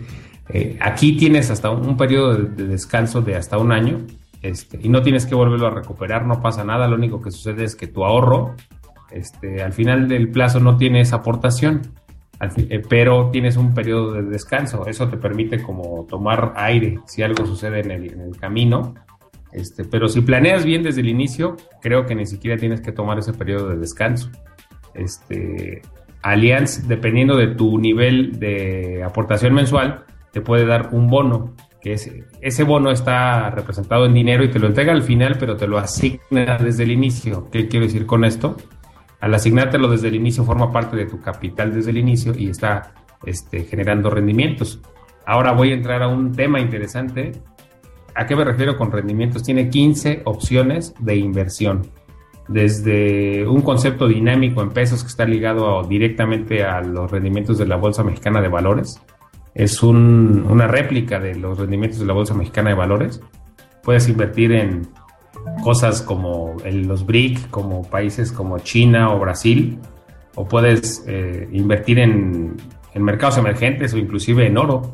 Eh, 0.50 0.78
aquí 0.82 1.16
tienes 1.18 1.50
hasta 1.50 1.70
un, 1.72 1.98
periodo 1.98 2.36
de, 2.36 2.68
descanso 2.68 3.22
de 3.22 3.36
hasta 3.36 3.58
un 3.58 3.72
año 3.72 4.00
este, 4.42 4.80
y 4.82 4.90
no 4.90 5.02
tienes 5.02 5.26
que 5.26 5.36
volverlo 5.36 5.68
a 5.68 5.72
recuperar, 5.72 6.26
no 6.26 6.42
pasa 6.42 6.64
nada, 6.64 6.88
lo 6.88 6.96
único 6.96 7.22
que 7.22 7.32
sucede 7.32 7.64
es 7.64 7.76
que 7.76 7.88
tu 7.88 8.04
ahorro 8.04 8.56
este, 9.12 9.62
al 9.62 9.74
final 9.74 10.08
del 10.08 10.30
plazo 10.30 10.60
no 10.60 10.78
tiene 10.78 11.02
esa 11.02 11.18
aportación. 11.18 11.82
Eh, 12.58 12.82
pero 12.90 13.30
tienes 13.32 13.56
un 13.56 13.74
periodo 13.74 14.14
de 14.14 14.24
descanso. 14.24 14.88
Eso 14.88 15.08
te 15.08 15.18
permite 15.18 15.62
como 15.62 16.08
tomar 16.10 16.54
aire 16.56 17.00
si 17.06 17.22
algo 17.22 17.46
sucede 17.46 17.82
en 17.82 17.92
el, 17.92 18.38
camino. 18.40 18.96
Este, 19.54 19.84
pero 19.84 20.08
si 20.08 20.22
planeas 20.22 20.66
bien 20.66 20.84
desde 20.84 21.02
el 21.02 21.10
inicio, 21.10 21.58
creo 21.82 22.06
que 22.06 22.16
ni 22.16 22.26
siquiera 22.26 22.58
tienes 22.58 22.82
que 22.82 22.92
tomar 22.92 23.20
ese 23.20 23.34
periodo 23.34 23.70
de 23.70 23.78
descanso. 23.78 24.30
Este, 24.94 25.82
Allianz, 26.22 26.88
dependiendo 26.88 27.36
de 27.36 27.48
tu 27.48 27.78
nivel 27.78 28.40
de 28.40 29.04
aportación 29.04 29.54
mensual, 29.54 30.06
te 30.32 30.42
puede 30.42 30.66
dar 30.66 30.90
un 30.94 31.08
bono, 31.08 31.54
que 31.82 31.94
ese 32.42 32.64
bono 32.64 32.92
está 32.92 33.50
representado 33.50 34.06
en 34.06 34.14
dinero 34.14 34.44
y 34.44 34.50
te 34.50 34.60
lo 34.60 34.68
entrega 34.68 34.94
al 34.94 35.02
final, 35.02 35.38
pero 35.40 35.58
te 35.58 35.68
lo 35.68 35.78
asigna 35.78 36.58
desde 36.58 36.84
el 36.84 36.92
inicio. 36.92 37.50
¿Qué 37.52 37.68
quiero 37.68 37.86
decir 37.86 38.06
con 38.06 38.24
esto? 38.24 38.58
al 39.22 39.34
asignártelo 39.36 39.88
desde 39.88 40.10
el 40.10 40.16
inicio 40.16 40.44
forma 40.44 40.72
parte 40.72 40.98
de 40.98 41.06
tu 41.06 41.22
capital 41.22 41.74
desde 41.74 41.92
el 41.92 41.98
inicio 41.98 42.34
y 42.36 42.50
está 42.50 42.94
este, 43.24 43.64
generando 43.64 44.10
rendimientos. 44.10 44.82
Ahora 45.26 45.54
voy 45.54 45.72
a 45.72 45.76
entrar 45.76 46.02
a 46.02 46.08
un 46.08 46.32
tema 46.32 46.60
interesante. 46.60 47.32
¿A 48.16 48.26
qué 48.26 48.36
me 48.36 48.44
refiero 48.44 48.78
con 48.78 48.92
rendimientos? 48.92 49.44
Tiene 49.44 49.70
15 49.70 50.24
opciones 50.26 50.94
de 51.00 51.16
inversión. 51.16 51.88
Desde 52.48 53.48
un 53.48 53.62
concepto 53.62 54.08
dinámico 54.08 54.62
en 54.62 54.72
pesos 54.72 55.04
que 55.04 55.10
está 55.10 55.26
ligado 55.26 55.84
directamente 55.84 56.64
a 56.64 56.82
los 56.82 57.10
rendimientos 57.10 57.58
de 57.58 57.66
la 57.66 57.78
Bolsa 57.78 58.04
Mexicana 58.04 58.42
de 58.42 58.50
Valores. 58.50 59.02
Es 59.54 59.84
una 59.84 60.68
réplica 60.68 61.20
de 61.20 61.36
los 61.36 61.58
rendimientos 61.58 62.00
de 62.00 62.06
la 62.06 62.14
Bolsa 62.14 62.34
Mexicana 62.34 62.70
de 62.70 62.76
Valores. 62.76 63.22
Puedes 63.84 64.08
invertir 64.10 64.52
en 64.52 64.88
cosas 65.64 66.02
como 66.02 66.56
los 66.66 67.06
BRIC, 67.06 67.50
como 67.50 67.84
países 67.84 68.32
como 68.32 68.60
China 68.60 69.14
o 69.14 69.20
Brasil, 69.20 69.80
o 70.36 70.48
puedes 70.48 71.04
eh, 71.08 71.48
invertir 71.52 72.00
en, 72.00 72.58
mercados 72.96 73.38
emergentes 73.38 73.94
o 73.94 73.98
inclusive 73.98 74.48
en 74.48 74.58
oro. 74.58 74.94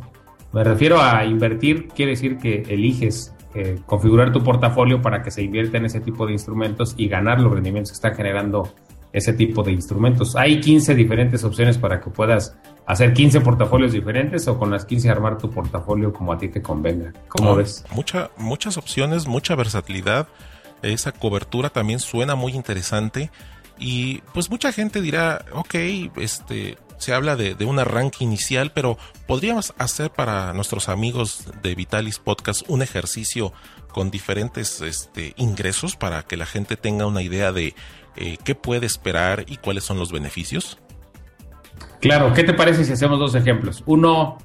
Me 0.53 0.63
refiero 0.63 1.01
a 1.01 1.25
invertir, 1.25 1.87
quiere 1.89 2.11
decir 2.11 2.37
que 2.37 2.63
eliges 2.69 3.33
eh, 3.53 3.79
configurar 3.85 4.31
tu 4.31 4.43
portafolio 4.43 5.01
para 5.01 5.21
que 5.21 5.31
se 5.31 5.41
invierta 5.41 5.77
en 5.77 5.85
ese 5.85 5.99
tipo 5.99 6.25
de 6.25 6.33
instrumentos 6.33 6.93
y 6.97 7.07
ganar 7.07 7.41
los 7.41 7.51
rendimientos 7.51 7.91
que 7.91 7.95
está 7.95 8.13
generando 8.13 8.73
ese 9.13 9.33
tipo 9.33 9.63
de 9.63 9.71
instrumentos. 9.71 10.35
Hay 10.35 10.59
15 10.59 10.93
diferentes 10.95 11.43
opciones 11.43 11.77
para 11.77 11.99
que 11.99 12.09
puedas 12.09 12.55
hacer 12.85 13.13
15 13.13 13.41
portafolios 13.41 13.91
diferentes 13.91 14.47
o 14.47 14.57
con 14.57 14.69
las 14.69 14.85
15 14.85 15.09
armar 15.09 15.37
tu 15.37 15.49
portafolio 15.49 16.13
como 16.13 16.33
a 16.33 16.37
ti 16.37 16.49
te 16.49 16.61
convenga. 16.61 17.13
¿Cómo 17.29 17.55
ves? 17.55 17.83
Mucha, 17.91 18.29
muchas 18.37 18.77
opciones, 18.77 19.27
mucha 19.27 19.55
versatilidad. 19.55 20.27
Esa 20.81 21.11
cobertura 21.11 21.69
también 21.69 21.99
suena 21.99 22.35
muy 22.35 22.53
interesante. 22.53 23.31
Y 23.79 24.21
pues 24.33 24.49
mucha 24.49 24.71
gente 24.71 25.01
dirá, 25.01 25.45
ok, 25.53 25.75
este, 26.17 26.77
se 26.97 27.13
habla 27.13 27.35
de, 27.35 27.55
de, 27.55 27.65
un 27.65 27.79
arranque 27.79 28.23
inicial, 28.23 28.71
pero 28.73 28.97
podríamos 29.27 29.73
hacer 29.77 30.11
para 30.11 30.53
nuestros 30.53 30.89
amigos 30.89 31.45
de 31.61 31.75
Vitalis 31.75 32.19
Podcast 32.19 32.63
un 32.67 32.81
ejercicio 32.81 33.53
con 33.97 34.11
diferentes 34.11 34.81
este, 34.81 35.33
ingresos 35.37 35.95
para 35.95 36.23
que 36.23 36.37
la 36.37 36.45
gente 36.45 36.77
tenga 36.77 37.07
una 37.07 37.21
idea 37.21 37.51
de 37.51 37.73
eh, 38.15 38.37
qué 38.43 38.55
puede 38.55 38.85
esperar 38.85 39.45
y 39.47 39.57
cuáles 39.57 39.83
son 39.83 39.99
los 39.99 40.11
beneficios? 40.11 40.79
Claro, 42.01 42.33
¿qué 42.33 42.43
te 42.43 42.53
parece 42.53 42.83
si 42.83 42.93
hacemos 42.93 43.19
dos 43.19 43.35
ejemplos? 43.35 43.83
Uno 43.85 44.37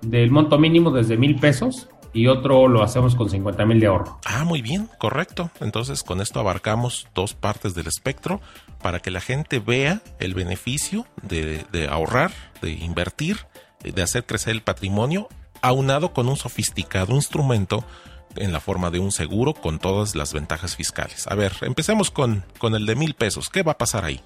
del 0.00 0.30
monto 0.30 0.58
mínimo 0.58 0.90
desde 0.90 1.16
mil 1.16 1.36
pesos 1.36 1.88
y 2.12 2.26
otro 2.26 2.68
lo 2.68 2.82
hacemos 2.82 3.14
con 3.14 3.30
50 3.30 3.64
mil 3.66 3.80
de 3.80 3.86
ahorro. 3.86 4.18
Ah, 4.24 4.44
muy 4.44 4.62
bien, 4.62 4.88
correcto. 4.98 5.50
Entonces 5.60 6.02
con 6.02 6.20
esto 6.20 6.40
abarcamos 6.40 7.08
dos 7.14 7.34
partes 7.34 7.74
del 7.74 7.86
espectro 7.86 8.40
para 8.82 9.00
que 9.00 9.10
la 9.10 9.20
gente 9.20 9.58
vea 9.58 10.02
el 10.18 10.34
beneficio 10.34 11.06
de, 11.22 11.64
de 11.72 11.88
ahorrar, 11.88 12.32
de 12.62 12.72
invertir, 12.72 13.38
de 13.82 14.02
hacer 14.02 14.24
crecer 14.24 14.54
el 14.54 14.62
patrimonio, 14.62 15.28
aunado 15.62 16.12
con 16.12 16.28
un 16.28 16.36
sofisticado 16.36 17.14
instrumento 17.14 17.84
en 18.36 18.52
la 18.52 18.60
forma 18.60 18.90
de 18.90 18.98
un 18.98 19.12
seguro 19.12 19.54
con 19.54 19.78
todas 19.78 20.14
las 20.14 20.32
ventajas 20.32 20.76
fiscales. 20.76 21.26
A 21.28 21.34
ver, 21.34 21.52
empecemos 21.62 22.10
con, 22.10 22.44
con 22.58 22.74
el 22.74 22.86
de 22.86 22.94
mil 22.94 23.14
pesos. 23.14 23.48
¿Qué 23.48 23.62
va 23.62 23.72
a 23.72 23.78
pasar 23.78 24.04
ahí? 24.04 24.20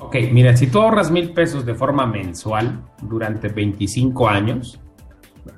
Ok, 0.00 0.16
mira, 0.32 0.56
si 0.56 0.68
tú 0.68 0.80
ahorras 0.80 1.10
mil 1.10 1.32
pesos 1.32 1.66
de 1.66 1.74
forma 1.74 2.06
mensual 2.06 2.80
durante 3.02 3.48
25 3.48 4.28
años, 4.28 4.80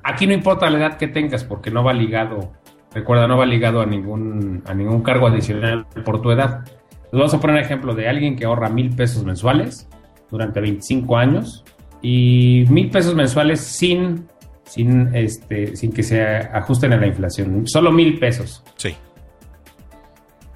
aquí 0.03 0.27
no 0.27 0.33
importa 0.33 0.69
la 0.69 0.77
edad 0.77 0.97
que 0.97 1.07
tengas 1.07 1.43
porque 1.43 1.71
no 1.71 1.83
va 1.83 1.93
ligado, 1.93 2.53
recuerda, 2.93 3.27
no 3.27 3.37
va 3.37 3.45
ligado 3.45 3.81
a 3.81 3.85
ningún, 3.85 4.63
a 4.65 4.73
ningún 4.73 5.01
cargo 5.01 5.27
adicional 5.27 5.85
por 6.05 6.21
tu 6.21 6.31
edad. 6.31 6.65
vamos 7.11 7.33
a 7.33 7.39
poner 7.39 7.57
un 7.57 7.61
ejemplo 7.63 7.95
de 7.95 8.07
alguien 8.07 8.35
que 8.35 8.45
ahorra 8.45 8.69
mil 8.69 8.95
pesos 8.95 9.23
mensuales 9.23 9.87
durante 10.29 10.61
25 10.61 11.17
años 11.17 11.63
y 12.01 12.65
mil 12.69 12.89
pesos 12.89 13.15
mensuales 13.15 13.59
sin 13.59 14.27
sin, 14.71 15.13
este, 15.13 15.75
sin 15.75 15.91
que 15.91 16.01
se 16.01 16.21
ajusten 16.23 16.93
a 16.93 16.97
la 16.97 17.07
inflación. 17.07 17.67
Solo 17.67 17.91
mil 17.91 18.17
pesos. 18.17 18.63
Sí. 18.77 18.95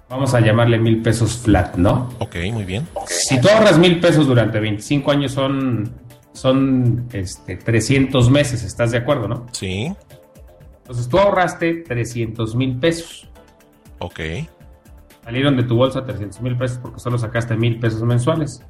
Vamos 0.10 0.34
a 0.34 0.39
llamarle 0.39 0.79
mil 0.79 1.01
pesos 1.01 1.39
flat, 1.39 1.75
¿no? 1.75 2.10
Ok, 2.20 2.38
muy 2.53 2.63
bien. 2.63 2.88
Si 3.08 3.41
tú 3.41 3.50
ahorras 3.50 3.77
mil 3.77 4.00
pesos 4.00 4.25
durante 4.25 4.60
25 4.62 5.12
años 5.12 5.34
son, 5.34 5.91
son 6.36 7.08
este, 7.13 7.56
300 7.56 8.30
meses, 8.30 8.63
¿estás 8.63 8.92
de 8.92 8.98
acuerdo, 8.98 9.27
no? 9.27 9.48
Sí. 9.54 9.92
Entonces 10.80 11.08
tú 11.08 11.18
ahorraste 11.18 11.84
300 11.88 12.56
mil 12.56 12.77
pesos. 12.77 13.30
Ok. 14.00 14.20
Salieron 15.24 15.56
de 15.56 15.63
tu 15.63 15.75
bolsa 15.75 16.06
300 16.06 16.42
mil 16.42 16.58
pesos 16.58 16.77
porque 16.77 17.00
solo 17.00 17.18
sacaste 17.18 17.56
mil 17.56 17.80
pesos 17.80 18.04
mensuales. 18.04 18.62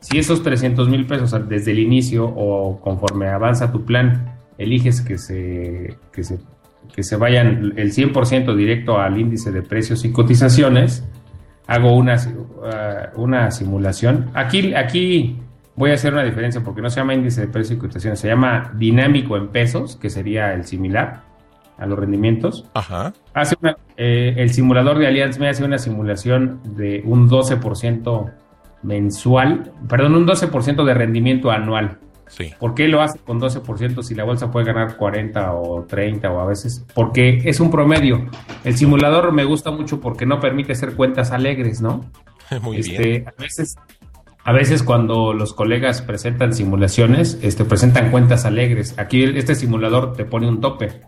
Si 0.00 0.18
esos 0.18 0.42
300 0.42 0.88
mil 0.88 1.06
pesos 1.06 1.32
desde 1.48 1.70
el 1.70 1.78
inicio 1.78 2.26
o 2.26 2.78
conforme 2.80 3.28
avanza 3.28 3.72
tu 3.72 3.84
plan 3.84 4.36
eliges 4.58 5.00
que 5.00 5.16
se, 5.16 5.96
que 6.12 6.24
se, 6.24 6.40
que 6.94 7.02
se 7.02 7.16
vayan 7.16 7.72
el 7.76 7.92
100% 7.92 8.54
directo 8.54 8.98
al 8.98 9.18
índice 9.18 9.52
de 9.52 9.62
precios 9.62 10.04
y 10.04 10.12
cotizaciones, 10.12 11.04
hago 11.66 11.96
una, 11.96 12.16
uh, 12.16 13.20
una 13.22 13.50
simulación. 13.50 14.30
Aquí, 14.34 14.74
aquí 14.74 15.38
voy 15.76 15.90
a 15.90 15.94
hacer 15.94 16.12
una 16.12 16.24
diferencia 16.24 16.62
porque 16.62 16.82
no 16.82 16.90
se 16.90 17.00
llama 17.00 17.14
índice 17.14 17.42
de 17.42 17.48
precios 17.48 17.78
y 17.78 17.80
cotizaciones, 17.80 18.20
se 18.20 18.28
llama 18.28 18.72
dinámico 18.74 19.36
en 19.36 19.48
pesos, 19.48 19.96
que 19.96 20.10
sería 20.10 20.52
el 20.52 20.64
similar 20.64 21.22
a 21.78 21.86
los 21.86 21.98
rendimientos. 21.98 22.68
Ajá. 22.74 23.12
Hace 23.32 23.56
eh, 23.96 24.34
el 24.36 24.52
simulador 24.52 24.98
de 24.98 25.06
Allianz 25.06 25.38
me 25.38 25.48
hace 25.48 25.64
una 25.64 25.78
simulación 25.78 26.60
de 26.76 27.02
un 27.04 27.28
12% 27.28 28.32
mensual, 28.82 29.72
perdón, 29.88 30.14
un 30.14 30.26
12% 30.26 30.84
de 30.84 30.94
rendimiento 30.94 31.50
anual. 31.50 31.98
¿Por 32.58 32.74
qué 32.74 32.88
lo 32.88 33.00
hace 33.00 33.18
con 33.18 33.40
12% 33.40 34.02
si 34.02 34.14
la 34.14 34.24
bolsa 34.24 34.50
puede 34.50 34.66
ganar 34.66 34.96
40 34.96 35.54
o 35.54 35.84
30 35.84 36.30
o 36.30 36.40
a 36.40 36.46
veces? 36.46 36.84
Porque 36.94 37.42
es 37.44 37.60
un 37.60 37.70
promedio. 37.70 38.26
El 38.64 38.76
simulador 38.76 39.32
me 39.32 39.44
gusta 39.44 39.70
mucho 39.70 40.00
porque 40.00 40.26
no 40.26 40.40
permite 40.40 40.72
hacer 40.72 40.94
cuentas 40.94 41.30
alegres, 41.30 41.80
¿no? 41.80 42.04
Muy 42.62 42.78
este, 42.78 43.02
bien. 43.02 43.28
A 43.28 43.42
veces, 43.42 43.76
a 44.44 44.52
veces 44.52 44.82
cuando 44.82 45.32
los 45.32 45.54
colegas 45.54 46.02
presentan 46.02 46.52
simulaciones, 46.52 47.38
este, 47.42 47.64
presentan 47.64 48.10
cuentas 48.10 48.44
alegres. 48.44 48.98
Aquí 48.98 49.22
este 49.24 49.54
simulador 49.54 50.12
te 50.12 50.26
pone 50.26 50.46
un 50.46 50.60
tope. 50.60 51.00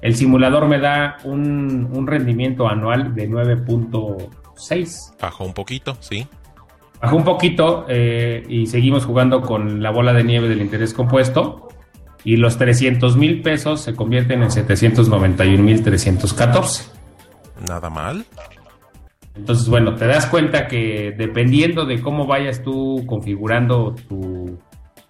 El 0.01 0.15
simulador 0.17 0.67
me 0.69 0.79
da 0.79 1.17
un, 1.25 1.89
un 1.91 2.07
rendimiento 2.07 2.69
anual 2.69 3.15
de 3.15 3.29
9.6. 3.29 5.19
bajó 5.19 5.45
un 5.45 5.55
poquito, 5.55 5.97
sí, 6.01 6.29
Bajó 7.05 7.17
un 7.17 7.25
poquito 7.25 7.85
eh, 7.87 8.47
y 8.49 8.65
seguimos 8.65 9.05
jugando 9.05 9.43
con 9.43 9.83
la 9.83 9.91
bola 9.91 10.15
de 10.15 10.25
nieve 10.25 10.49
del 10.49 10.63
interés 10.63 10.95
compuesto. 10.95 11.69
Y 12.25 12.39
los 12.39 12.57
300 12.57 13.19
mil 13.19 13.43
pesos 13.43 13.83
se 13.83 13.95
convierten 13.95 14.43
en 14.43 14.51
791 14.51 15.63
mil 15.63 15.83
314. 15.83 16.85
nada 17.69 17.91
mal. 17.91 18.25
Entonces, 19.37 19.69
bueno, 19.69 19.97
te 19.97 20.07
das 20.07 20.25
cuenta 20.25 20.67
que 20.67 21.15
dependiendo 21.15 21.85
de 21.85 22.01
cómo 22.01 22.27
vayas 22.27 22.63
tú 22.63 23.05
configurando 23.05 23.95
tu, 24.09 24.59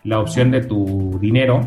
la 0.02 0.18
opción 0.18 0.50
de 0.50 0.62
tu 0.62 1.16
dinero, 1.20 1.60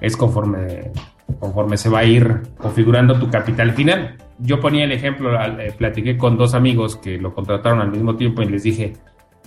es 0.00 0.16
conforme, 0.16 0.90
conforme 1.38 1.76
se 1.76 1.90
va 1.90 1.98
a 1.98 2.04
ir 2.04 2.44
configurando 2.56 3.18
tu 3.18 3.28
capital 3.28 3.72
final. 3.72 4.16
Yo 4.38 4.58
ponía 4.58 4.84
el 4.84 4.92
ejemplo, 4.92 5.38
eh, 5.38 5.74
platiqué 5.76 6.16
con 6.16 6.38
dos 6.38 6.54
amigos 6.54 6.96
que 6.96 7.18
lo 7.18 7.34
contrataron 7.34 7.82
al 7.82 7.90
mismo 7.90 8.16
tiempo 8.16 8.40
y 8.40 8.46
les 8.46 8.62
dije, 8.62 8.94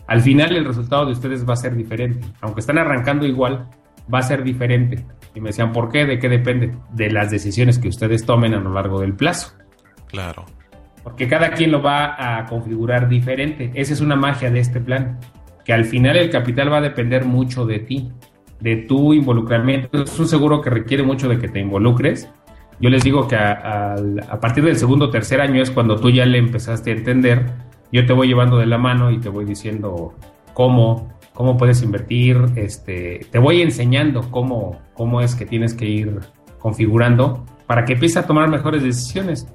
al 0.10 0.22
final 0.22 0.56
el 0.56 0.66
resultado 0.66 1.06
de 1.06 1.12
ustedes 1.12 1.48
va 1.48 1.54
a 1.54 1.58
ser 1.58 1.75
diferente. 1.75 2.28
Aunque 2.42 2.62
están 2.62 2.80
arrancando 2.80 3.28
igual, 3.28 3.70
va 4.12 4.20
a 4.20 4.24
ser 4.24 4.44
diferente. 4.44 5.05
Y 5.36 5.40
me 5.40 5.50
decían, 5.50 5.72
¿por 5.72 5.92
qué? 5.92 6.07
¿De 6.07 6.18
qué 6.18 6.27
depende? 6.27 6.72
De 6.92 7.12
las 7.12 7.29
decisiones 7.29 7.77
que 7.77 7.90
ustedes 7.90 8.25
tomen 8.25 8.55
a 8.55 8.60
lo 8.60 8.74
largo 8.74 9.00
del 9.00 9.14
plazo 9.14 9.53
Claro, 10.07 10.46
porque 11.03 11.27
cada 11.27 11.51
quien 11.51 11.72
lo 11.72 11.83
va 11.83 12.40
a 12.40 12.44
configurar 12.48 13.07
diferente. 13.07 13.70
Esa 13.75 13.94
es 13.94 14.01
una 14.01 14.16
magia 14.16 14.50
de 14.50 14.60
este 14.60 14.81
plan, 14.81 15.20
que 15.64 15.74
al 15.74 15.86
final 15.86 16.18
el 16.18 16.31
capital 16.31 16.74
va 16.74 16.77
a 16.77 16.81
depender 16.81 17.25
mucho 17.25 17.68
de 17.68 17.77
ti, 17.77 18.12
de 18.60 18.77
tu 18.77 19.14
involucramiento. 19.14 20.01
Es 20.01 20.20
un 20.20 20.27
seguro 20.27 20.60
que 20.60 20.72
requiere 20.72 21.03
mucho 21.03 21.29
de 21.29 21.38
que 21.38 21.50
te 21.50 21.60
involucres. 21.60 22.31
Yo 22.79 22.90
les 22.90 23.03
digo 23.03 23.27
que 23.27 23.36
a, 23.36 23.94
a 23.94 24.40
partir 24.40 24.64
del 24.64 24.77
segundo 24.77 25.05
o 25.05 25.10
tercer 25.12 25.40
año 25.40 25.62
es 25.62 25.70
cuando 25.70 25.98
tú 25.98 26.10
ya 26.10 26.25
le 26.25 26.40
empezaste 26.40 26.90
a 26.90 26.94
entender. 26.96 27.69
Yo 27.92 28.06
te 28.06 28.14
voy 28.14 28.28
llevando 28.28 28.58
de 28.58 28.66
la 28.66 28.78
mano 28.78 29.12
y 29.12 29.20
te 29.20 29.30
voy 29.30 29.46
diciendo 29.46 30.14
cómo, 30.54 31.10
cómo 31.34 31.58
puedes 31.58 31.82
invertir, 31.82 32.38
este, 32.56 33.25
te 33.32 33.40
voy 33.40 33.62
enseñando 33.62 34.30
cómo, 34.30 34.80
cómo 34.94 35.22
es 35.22 35.36
que 35.36 35.46
tienes 35.46 35.74
que 35.74 35.86
ir 35.86 36.20
configurando 36.60 37.46
para 37.66 37.86
que 37.86 37.94
empieces 37.94 38.18
a 38.18 38.28
tomar 38.28 38.50
mejores 38.50 38.84
decisiones 38.84 39.48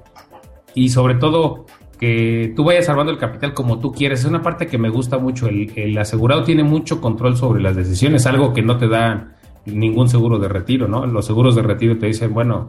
y 0.73 0.89
sobre 0.89 1.15
todo 1.15 1.65
que 1.99 2.53
tú 2.55 2.63
vayas 2.65 2.85
salvando 2.85 3.11
el 3.11 3.17
capital 3.17 3.53
como 3.53 3.79
tú 3.79 3.91
quieres. 3.91 4.21
Es 4.21 4.25
una 4.25 4.41
parte 4.41 4.67
que 4.67 4.77
me 4.77 4.89
gusta 4.89 5.17
mucho. 5.17 5.47
El, 5.47 5.71
el 5.75 5.97
asegurado 5.97 6.43
tiene 6.43 6.63
mucho 6.63 6.99
control 6.99 7.37
sobre 7.37 7.61
las 7.61 7.75
decisiones, 7.75 8.25
algo 8.25 8.53
que 8.53 8.61
no 8.61 8.77
te 8.77 8.87
da 8.87 9.35
ningún 9.65 10.09
seguro 10.09 10.37
de 10.37 10.47
retiro, 10.47 10.87
¿no? 10.87 11.05
Los 11.05 11.25
seguros 11.25 11.55
de 11.55 11.63
retiro 11.63 11.97
te 11.97 12.07
dicen, 12.07 12.33
bueno, 12.33 12.67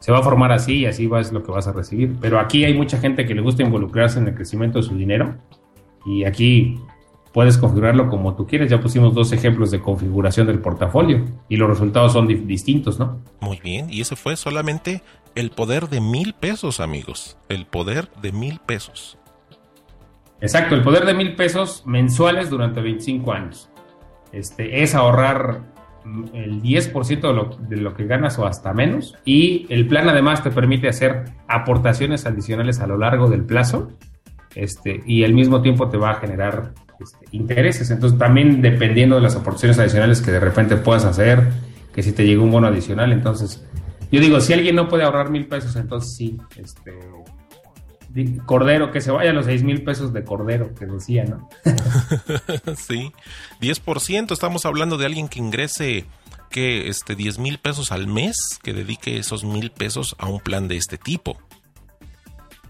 se 0.00 0.12
va 0.12 0.18
a 0.18 0.22
formar 0.22 0.52
así 0.52 0.78
y 0.80 0.86
así 0.86 1.06
va 1.06 1.20
es 1.20 1.32
lo 1.32 1.42
que 1.42 1.50
vas 1.50 1.66
a 1.66 1.72
recibir. 1.72 2.16
Pero 2.20 2.38
aquí 2.38 2.64
hay 2.64 2.74
mucha 2.74 2.98
gente 2.98 3.26
que 3.26 3.34
le 3.34 3.40
gusta 3.40 3.62
involucrarse 3.62 4.18
en 4.18 4.28
el 4.28 4.34
crecimiento 4.34 4.78
de 4.78 4.84
su 4.84 4.96
dinero 4.96 5.36
y 6.06 6.24
aquí 6.24 6.80
puedes 7.32 7.58
configurarlo 7.58 8.08
como 8.08 8.34
tú 8.36 8.46
quieres. 8.46 8.70
Ya 8.70 8.80
pusimos 8.80 9.14
dos 9.14 9.32
ejemplos 9.32 9.70
de 9.70 9.80
configuración 9.80 10.46
del 10.46 10.60
portafolio 10.60 11.24
y 11.48 11.56
los 11.56 11.68
resultados 11.68 12.12
son 12.12 12.26
di- 12.26 12.34
distintos, 12.36 12.98
¿no? 12.98 13.20
muy 13.40 13.58
bien. 13.62 13.88
Y 13.90 14.00
ese 14.00 14.16
fue 14.16 14.36
solamente 14.36 15.02
el 15.34 15.50
poder 15.50 15.88
de 15.88 16.00
mil 16.00 16.32
pesos, 16.34 16.80
amigos. 16.80 17.36
El 17.48 17.66
poder 17.66 18.08
de 18.22 18.32
mil 18.32 18.60
pesos. 18.64 19.18
Exacto, 20.40 20.74
el 20.76 20.82
poder 20.82 21.04
de 21.04 21.14
mil 21.14 21.34
pesos 21.34 21.82
mensuales 21.86 22.48
durante 22.50 22.80
25 22.80 23.32
años. 23.32 23.68
Este, 24.32 24.82
es 24.82 24.94
ahorrar 24.94 25.62
el 26.32 26.62
10% 26.62 27.20
de 27.20 27.32
lo, 27.32 27.56
de 27.68 27.76
lo 27.76 27.94
que 27.94 28.06
ganas 28.06 28.38
o 28.38 28.46
hasta 28.46 28.72
menos. 28.72 29.16
Y 29.24 29.66
el 29.68 29.86
plan 29.86 30.08
además 30.08 30.42
te 30.42 30.50
permite 30.50 30.88
hacer 30.88 31.24
aportaciones 31.46 32.26
adicionales 32.26 32.80
a 32.80 32.86
lo 32.86 32.98
largo 32.98 33.28
del 33.28 33.44
plazo. 33.44 33.90
Este, 34.54 35.02
y 35.06 35.24
al 35.24 35.34
mismo 35.34 35.62
tiempo 35.62 35.88
te 35.88 35.96
va 35.96 36.10
a 36.10 36.14
generar 36.14 36.72
este, 37.00 37.26
intereses. 37.32 37.90
Entonces 37.90 38.18
también 38.18 38.60
dependiendo 38.60 39.16
de 39.16 39.22
las 39.22 39.36
aportaciones 39.36 39.78
adicionales 39.78 40.20
que 40.20 40.32
de 40.32 40.40
repente 40.40 40.76
puedas 40.76 41.04
hacer, 41.04 41.48
que 41.94 42.02
si 42.02 42.12
te 42.12 42.26
llega 42.26 42.42
un 42.42 42.50
bono 42.50 42.66
adicional, 42.66 43.12
entonces 43.12 43.64
yo 44.10 44.20
digo, 44.20 44.40
si 44.40 44.52
alguien 44.54 44.76
no 44.76 44.88
puede 44.88 45.04
ahorrar 45.04 45.30
mil 45.30 45.46
pesos, 45.46 45.76
entonces 45.76 46.14
sí, 46.14 46.38
este, 46.56 46.92
Cordero, 48.46 48.90
que 48.90 49.00
se 49.00 49.10
vaya 49.10 49.30
a 49.30 49.32
los 49.32 49.46
seis 49.46 49.62
mil 49.62 49.82
pesos 49.82 50.12
de 50.12 50.24
Cordero, 50.24 50.74
que 50.74 50.86
decía, 50.86 51.24
¿no? 51.24 51.48
sí, 52.76 53.12
10%. 53.60 54.32
Estamos 54.32 54.64
hablando 54.66 54.96
de 54.96 55.06
alguien 55.06 55.28
que 55.28 55.38
ingrese 55.38 56.06
que 56.50 56.88
este 56.88 57.14
10 57.14 57.38
mil 57.38 57.58
pesos 57.58 57.92
al 57.92 58.06
mes, 58.06 58.58
que 58.62 58.72
dedique 58.72 59.18
esos 59.18 59.44
mil 59.44 59.70
pesos 59.70 60.16
a 60.18 60.26
un 60.26 60.40
plan 60.40 60.68
de 60.68 60.76
este 60.76 60.96
tipo. 60.96 61.38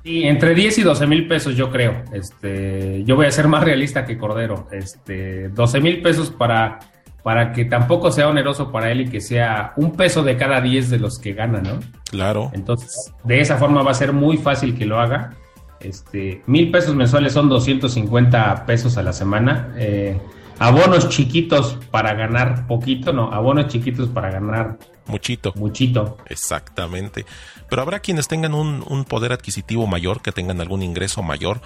Sí, 0.04 0.24
entre 0.24 0.54
10 0.54 0.78
y 0.78 0.82
12 0.82 1.06
mil 1.06 1.28
pesos 1.28 1.56
yo 1.56 1.70
creo. 1.70 2.04
Este, 2.12 3.04
yo 3.04 3.16
voy 3.16 3.26
a 3.26 3.30
ser 3.30 3.48
más 3.48 3.64
realista 3.64 4.04
que 4.04 4.18
Cordero. 4.18 4.68
Este, 4.72 5.48
12 5.48 5.80
mil 5.80 6.02
pesos 6.02 6.30
para, 6.30 6.78
para 7.22 7.52
que 7.52 7.64
tampoco 7.64 8.10
sea 8.10 8.28
oneroso 8.28 8.70
para 8.70 8.90
él 8.90 9.02
y 9.02 9.08
que 9.08 9.20
sea 9.20 9.72
un 9.76 9.92
peso 9.92 10.22
de 10.22 10.36
cada 10.36 10.60
10 10.60 10.90
de 10.90 10.98
los 10.98 11.18
que 11.18 11.34
gana, 11.34 11.60
¿no? 11.60 11.80
Claro, 12.10 12.50
Entonces, 12.54 13.12
de 13.24 13.40
esa 13.40 13.56
forma 13.58 13.82
va 13.82 13.90
a 13.90 13.94
ser 13.94 14.12
muy 14.12 14.38
fácil 14.38 14.76
que 14.76 14.86
lo 14.86 14.98
haga. 15.00 15.34
Este, 15.80 16.42
mil 16.46 16.70
pesos 16.70 16.94
mensuales 16.94 17.32
son 17.32 17.48
250 17.48 18.66
pesos 18.66 18.96
a 18.96 19.02
la 19.02 19.12
semana. 19.12 19.74
Eh, 19.76 20.18
abonos 20.58 21.08
chiquitos 21.08 21.78
para 21.90 22.14
ganar 22.14 22.66
poquito, 22.66 23.12
no, 23.12 23.32
abonos 23.32 23.68
chiquitos 23.68 24.08
para 24.08 24.30
ganar 24.30 24.78
muchito. 25.06 25.52
muchito. 25.56 26.16
Exactamente. 26.26 27.26
Pero 27.68 27.82
habrá 27.82 28.00
quienes 28.00 28.28
tengan 28.28 28.54
un, 28.54 29.04
poder 29.04 29.32
adquisitivo 29.32 29.86
mayor, 29.86 30.22
que 30.22 30.32
tengan 30.32 30.60
algún 30.60 30.82
ingreso 30.82 31.22
mayor. 31.22 31.60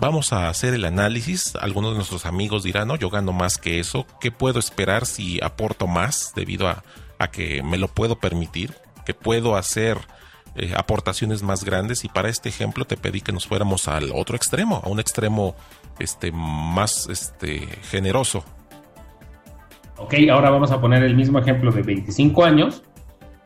Vamos 0.00 0.32
a 0.32 0.48
hacer 0.48 0.74
el 0.74 0.84
análisis. 0.84 1.56
Algunos 1.56 1.92
de 1.92 1.96
nuestros 1.96 2.26
amigos 2.26 2.62
dirán, 2.62 2.88
no, 2.88 2.96
yo 2.96 3.10
gano 3.10 3.32
más 3.32 3.58
que 3.58 3.80
eso. 3.80 4.06
¿Qué 4.20 4.30
puedo 4.30 4.58
esperar 4.60 5.06
si 5.06 5.42
aporto 5.42 5.86
más 5.86 6.32
debido 6.36 6.68
a, 6.68 6.84
a 7.18 7.30
que 7.30 7.62
me 7.62 7.78
lo 7.78 7.88
puedo 7.88 8.20
permitir? 8.20 8.74
Que 9.04 9.14
puedo 9.14 9.56
hacer 9.56 9.98
eh, 10.60 10.72
aportaciones 10.76 11.42
más 11.42 11.64
grandes. 11.64 12.04
Y 12.04 12.08
para 12.08 12.28
este 12.28 12.48
ejemplo 12.48 12.84
te 12.84 12.96
pedí 12.96 13.20
que 13.20 13.32
nos 13.32 13.46
fuéramos 13.46 13.86
al 13.86 14.10
otro 14.12 14.36
extremo, 14.36 14.80
a 14.84 14.88
un 14.88 14.98
extremo 14.98 15.54
este, 15.98 16.32
más 16.32 17.08
este, 17.08 17.60
generoso. 17.90 18.44
Ok, 19.98 20.14
ahora 20.30 20.50
vamos 20.50 20.72
a 20.72 20.80
poner 20.80 21.02
el 21.02 21.14
mismo 21.14 21.38
ejemplo 21.38 21.70
de 21.70 21.82
25 21.82 22.44
años, 22.44 22.82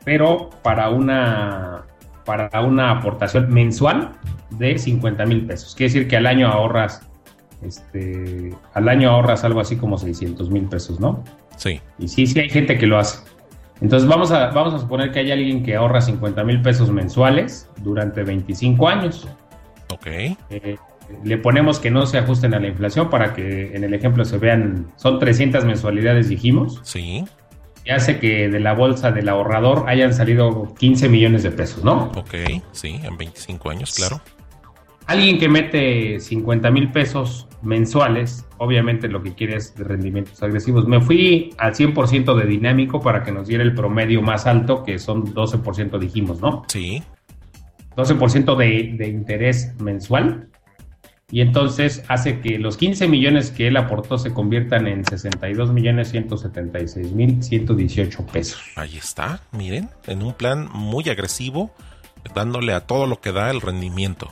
pero 0.05 0.49
para 0.63 0.89
una, 0.89 1.85
para 2.25 2.61
una 2.61 2.91
aportación 2.91 3.53
mensual 3.53 4.11
de 4.51 4.77
50 4.77 5.25
mil 5.25 5.45
pesos. 5.45 5.75
Quiere 5.75 5.93
decir 5.93 6.07
que 6.07 6.17
al 6.17 6.25
año 6.25 6.47
ahorras 6.47 7.01
este, 7.65 8.53
al 8.73 8.89
año 8.89 9.09
ahorras 9.09 9.43
algo 9.43 9.59
así 9.59 9.77
como 9.77 9.97
600 9.97 10.49
mil 10.49 10.65
pesos, 10.65 10.99
¿no? 10.99 11.23
Sí. 11.57 11.79
Y 11.99 12.07
sí, 12.07 12.27
sí 12.27 12.39
hay 12.39 12.49
gente 12.49 12.77
que 12.77 12.87
lo 12.87 12.97
hace. 12.97 13.19
Entonces 13.81 14.07
vamos 14.07 14.31
a, 14.31 14.47
vamos 14.51 14.73
a 14.73 14.79
suponer 14.79 15.11
que 15.11 15.19
hay 15.19 15.31
alguien 15.31 15.63
que 15.63 15.75
ahorra 15.75 16.01
50 16.01 16.43
mil 16.43 16.61
pesos 16.61 16.89
mensuales 16.91 17.69
durante 17.81 18.23
25 18.23 18.87
años. 18.87 19.27
Ok. 19.89 20.07
Eh, 20.07 20.77
le 21.23 21.37
ponemos 21.37 21.79
que 21.79 21.91
no 21.91 22.05
se 22.05 22.17
ajusten 22.17 22.53
a 22.53 22.59
la 22.59 22.67
inflación 22.67 23.09
para 23.09 23.33
que 23.33 23.75
en 23.75 23.83
el 23.83 23.93
ejemplo 23.93 24.23
se 24.25 24.37
vean, 24.37 24.87
son 24.95 25.19
300 25.19 25.65
mensualidades 25.65 26.29
dijimos. 26.29 26.79
Sí. 26.83 27.25
Y 27.85 27.89
hace 27.91 28.19
que 28.19 28.49
de 28.49 28.59
la 28.59 28.73
bolsa 28.73 29.11
del 29.11 29.27
ahorrador 29.27 29.85
hayan 29.87 30.13
salido 30.13 30.73
15 30.77 31.09
millones 31.09 31.43
de 31.43 31.51
pesos, 31.51 31.83
¿no? 31.83 32.11
Ok, 32.15 32.35
sí, 32.71 32.99
en 33.03 33.17
25 33.17 33.69
años, 33.69 33.93
claro. 33.95 34.21
Alguien 35.05 35.37
que 35.37 35.49
mete 35.49 36.19
50 36.19 36.71
mil 36.71 36.91
pesos 36.91 37.47
mensuales, 37.61 38.45
obviamente 38.57 39.09
lo 39.09 39.21
que 39.21 39.33
quiere 39.33 39.57
es 39.57 39.73
rendimientos 39.77 40.41
agresivos. 40.41 40.87
Me 40.87 41.01
fui 41.01 41.53
al 41.57 41.73
100% 41.73 42.35
de 42.35 42.45
dinámico 42.45 43.01
para 43.01 43.23
que 43.23 43.31
nos 43.31 43.47
diera 43.47 43.63
el 43.63 43.73
promedio 43.73 44.21
más 44.21 44.45
alto, 44.45 44.83
que 44.83 44.99
son 44.99 45.33
12% 45.33 45.99
dijimos, 45.99 46.39
¿no? 46.39 46.63
Sí. 46.67 47.03
12% 47.97 48.55
de, 48.55 48.95
de 48.97 49.07
interés 49.09 49.73
mensual. 49.79 50.49
Y 51.33 51.41
entonces 51.41 52.03
hace 52.09 52.41
que 52.41 52.59
los 52.59 52.77
15 52.77 53.07
millones 53.07 53.49
que 53.49 53.65
él 53.65 53.75
aportó 53.75 54.19
se 54.19 54.31
conviertan 54.31 54.85
en 54.85 55.03
62 55.03 55.73
millones 55.73 56.09
176 56.09 57.11
mil 57.11 57.41
118 57.41 58.23
pesos. 58.27 58.61
Ahí 58.75 58.97
está, 58.97 59.41
miren, 59.51 59.89
en 60.05 60.21
un 60.21 60.33
plan 60.33 60.69
muy 60.71 61.09
agresivo, 61.09 61.71
dándole 62.35 62.73
a 62.73 62.81
todo 62.81 63.07
lo 63.07 63.19
que 63.19 63.31
da 63.31 63.49
el 63.49 63.61
rendimiento. 63.61 64.29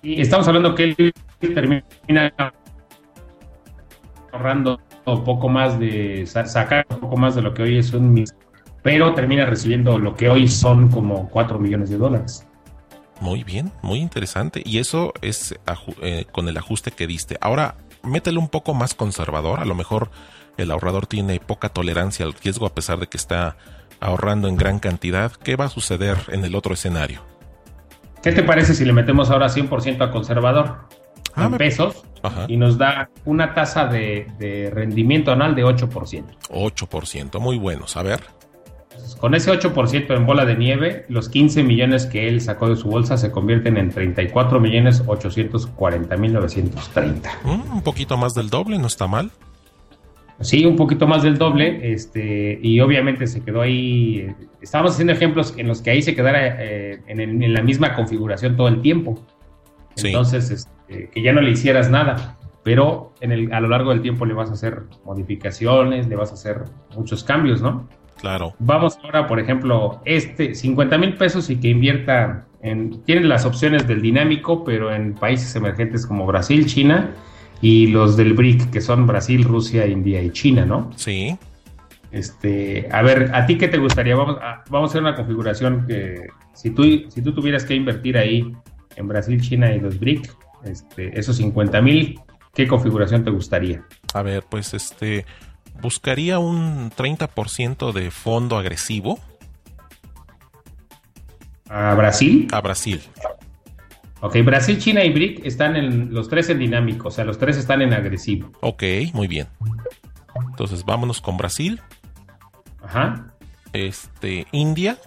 Y 0.00 0.22
estamos 0.22 0.48
hablando 0.48 0.74
que 0.74 0.84
él 0.84 1.12
termina 1.38 1.84
ahorrando 4.32 4.80
un 5.04 5.22
poco 5.22 5.50
más 5.50 5.78
de 5.78 6.24
sacar 6.24 6.86
un 6.88 7.00
poco 7.00 7.18
más 7.18 7.34
de 7.34 7.42
lo 7.42 7.52
que 7.52 7.64
hoy 7.64 7.76
es 7.76 7.92
un 7.92 8.24
pero 8.82 9.12
termina 9.12 9.44
recibiendo 9.44 9.98
lo 9.98 10.16
que 10.16 10.30
hoy 10.30 10.48
son 10.48 10.88
como 10.88 11.28
4 11.28 11.58
millones 11.58 11.90
de 11.90 11.98
dólares. 11.98 12.46
Muy 13.20 13.44
bien, 13.44 13.70
muy 13.82 13.98
interesante. 14.00 14.62
Y 14.64 14.78
eso 14.78 15.12
es 15.20 15.54
eh, 16.02 16.24
con 16.32 16.48
el 16.48 16.56
ajuste 16.56 16.90
que 16.90 17.06
diste. 17.06 17.36
Ahora, 17.40 17.76
métele 18.02 18.38
un 18.38 18.48
poco 18.48 18.74
más 18.74 18.94
conservador. 18.94 19.60
A 19.60 19.64
lo 19.66 19.74
mejor 19.74 20.10
el 20.56 20.70
ahorrador 20.70 21.06
tiene 21.06 21.38
poca 21.40 21.68
tolerancia 21.68 22.24
al 22.24 22.32
riesgo 22.34 22.66
a 22.66 22.74
pesar 22.74 22.98
de 22.98 23.06
que 23.08 23.16
está 23.18 23.56
ahorrando 24.00 24.48
en 24.48 24.56
gran 24.56 24.78
cantidad. 24.78 25.32
¿Qué 25.32 25.56
va 25.56 25.66
a 25.66 25.68
suceder 25.70 26.16
en 26.28 26.44
el 26.44 26.54
otro 26.54 26.72
escenario? 26.74 27.22
¿Qué 28.22 28.32
te 28.32 28.42
parece 28.42 28.74
si 28.74 28.84
le 28.84 28.92
metemos 28.92 29.30
ahora 29.30 29.48
100% 29.48 30.02
a 30.02 30.10
conservador? 30.10 30.88
Ah, 31.34 31.44
en 31.44 31.52
me- 31.52 31.58
pesos 31.58 32.02
Ajá. 32.22 32.46
y 32.48 32.56
nos 32.56 32.76
da 32.76 33.08
una 33.24 33.54
tasa 33.54 33.86
de, 33.86 34.26
de 34.38 34.70
rendimiento 34.70 35.30
anual 35.30 35.54
de 35.54 35.64
8%. 35.64 36.24
8%, 36.50 37.38
muy 37.38 37.56
buenos. 37.56 37.96
A 37.96 38.02
ver. 38.02 38.20
Con 39.18 39.34
ese 39.34 39.50
8% 39.52 40.16
en 40.16 40.26
bola 40.26 40.44
de 40.44 40.56
nieve, 40.56 41.04
los 41.08 41.28
15 41.28 41.62
millones 41.62 42.06
que 42.06 42.26
él 42.28 42.40
sacó 42.40 42.68
de 42.68 42.76
su 42.76 42.88
bolsa 42.88 43.16
se 43.18 43.30
convierten 43.30 43.76
en 43.76 43.90
34 43.90 44.58
millones 44.60 45.02
840 45.06 46.16
mil 46.16 46.32
930. 46.32 47.30
Mm, 47.44 47.72
un 47.76 47.82
poquito 47.82 48.16
más 48.16 48.34
del 48.34 48.48
doble, 48.50 48.78
no 48.78 48.86
está 48.86 49.06
mal. 49.06 49.30
Sí, 50.40 50.64
un 50.64 50.76
poquito 50.76 51.06
más 51.06 51.22
del 51.22 51.36
doble, 51.36 51.92
este, 51.92 52.58
y 52.62 52.80
obviamente 52.80 53.26
se 53.26 53.42
quedó 53.42 53.60
ahí. 53.60 54.20
eh, 54.20 54.34
Estábamos 54.62 54.92
haciendo 54.92 55.12
ejemplos 55.12 55.52
en 55.58 55.68
los 55.68 55.82
que 55.82 55.90
ahí 55.90 56.00
se 56.02 56.14
quedara 56.14 56.56
eh, 56.64 57.02
en, 57.06 57.20
el- 57.20 57.42
en 57.42 57.52
la 57.52 57.62
misma 57.62 57.94
configuración 57.94 58.56
todo 58.56 58.68
el 58.68 58.80
tiempo. 58.80 59.22
Sí. 59.96 60.08
Entonces, 60.08 60.50
este, 60.50 61.10
que 61.10 61.22
ya 61.22 61.32
no 61.34 61.42
le 61.42 61.50
hicieras 61.50 61.90
nada, 61.90 62.38
pero 62.64 63.12
en 63.20 63.32
el, 63.32 63.52
a 63.52 63.60
lo 63.60 63.68
largo 63.68 63.90
del 63.90 64.00
tiempo 64.00 64.24
le 64.24 64.32
vas 64.32 64.48
a 64.48 64.54
hacer 64.54 64.84
modificaciones, 65.04 66.08
le 66.08 66.16
vas 66.16 66.30
a 66.30 66.34
hacer 66.34 66.64
muchos 66.96 67.22
cambios, 67.22 67.60
¿no? 67.60 67.86
Claro. 68.20 68.54
Vamos 68.58 68.98
ahora, 69.02 69.26
por 69.26 69.40
ejemplo, 69.40 70.00
este 70.04 70.54
50 70.54 70.98
mil 70.98 71.14
pesos 71.14 71.50
y 71.50 71.56
que 71.56 71.68
invierta 71.68 72.46
en. 72.62 73.02
Tienen 73.04 73.28
las 73.28 73.44
opciones 73.44 73.86
del 73.86 74.02
dinámico, 74.02 74.64
pero 74.64 74.94
en 74.94 75.14
países 75.14 75.54
emergentes 75.56 76.06
como 76.06 76.26
Brasil, 76.26 76.66
China 76.66 77.14
y 77.62 77.88
los 77.88 78.16
del 78.16 78.34
BRIC, 78.34 78.70
que 78.70 78.80
son 78.80 79.06
Brasil, 79.06 79.44
Rusia, 79.44 79.86
India 79.86 80.22
y 80.22 80.30
China, 80.30 80.64
¿no? 80.64 80.90
Sí. 80.96 81.36
Este, 82.10 82.88
a 82.90 83.02
ver, 83.02 83.30
¿a 83.34 83.46
ti 83.46 83.56
qué 83.56 83.68
te 83.68 83.78
gustaría? 83.78 84.16
Vamos 84.16 84.36
a, 84.42 84.64
vamos 84.68 84.90
a 84.90 84.92
hacer 84.92 85.02
una 85.02 85.14
configuración 85.14 85.86
que 85.86 86.26
si 86.54 86.70
tú, 86.70 86.82
si 87.08 87.22
tú 87.22 87.32
tuvieras 87.32 87.64
que 87.64 87.74
invertir 87.74 88.18
ahí 88.18 88.52
en 88.96 89.08
Brasil, 89.08 89.40
China 89.40 89.72
y 89.72 89.80
los 89.80 89.98
BRIC, 89.98 90.30
este, 90.64 91.18
esos 91.18 91.36
50 91.36 91.80
mil, 91.80 92.18
¿qué 92.54 92.66
configuración 92.66 93.24
te 93.24 93.30
gustaría? 93.30 93.84
A 94.14 94.22
ver, 94.22 94.44
pues 94.48 94.74
este. 94.74 95.24
Buscaría 95.80 96.38
un 96.38 96.90
30% 96.90 97.92
de 97.92 98.10
fondo 98.10 98.56
agresivo 98.58 99.18
¿A 101.68 101.94
Brasil? 101.94 102.48
a 102.52 102.60
Brasil. 102.60 103.00
Ok, 104.22 104.36
Brasil, 104.44 104.78
China 104.78 105.02
y 105.04 105.12
BRIC 105.12 105.46
están 105.46 105.76
en 105.76 106.12
los 106.12 106.28
tres 106.28 106.50
en 106.50 106.58
dinámico, 106.58 107.08
o 107.08 107.10
sea, 107.10 107.24
los 107.24 107.38
tres 107.38 107.56
están 107.56 107.80
en 107.80 107.94
agresivo. 107.94 108.50
Ok, 108.60 108.82
muy 109.14 109.28
bien. 109.28 109.46
Entonces 110.50 110.84
vámonos 110.84 111.20
con 111.22 111.36
Brasil, 111.38 111.80
Ajá, 112.82 113.32
este, 113.72 114.46
India 114.52 114.98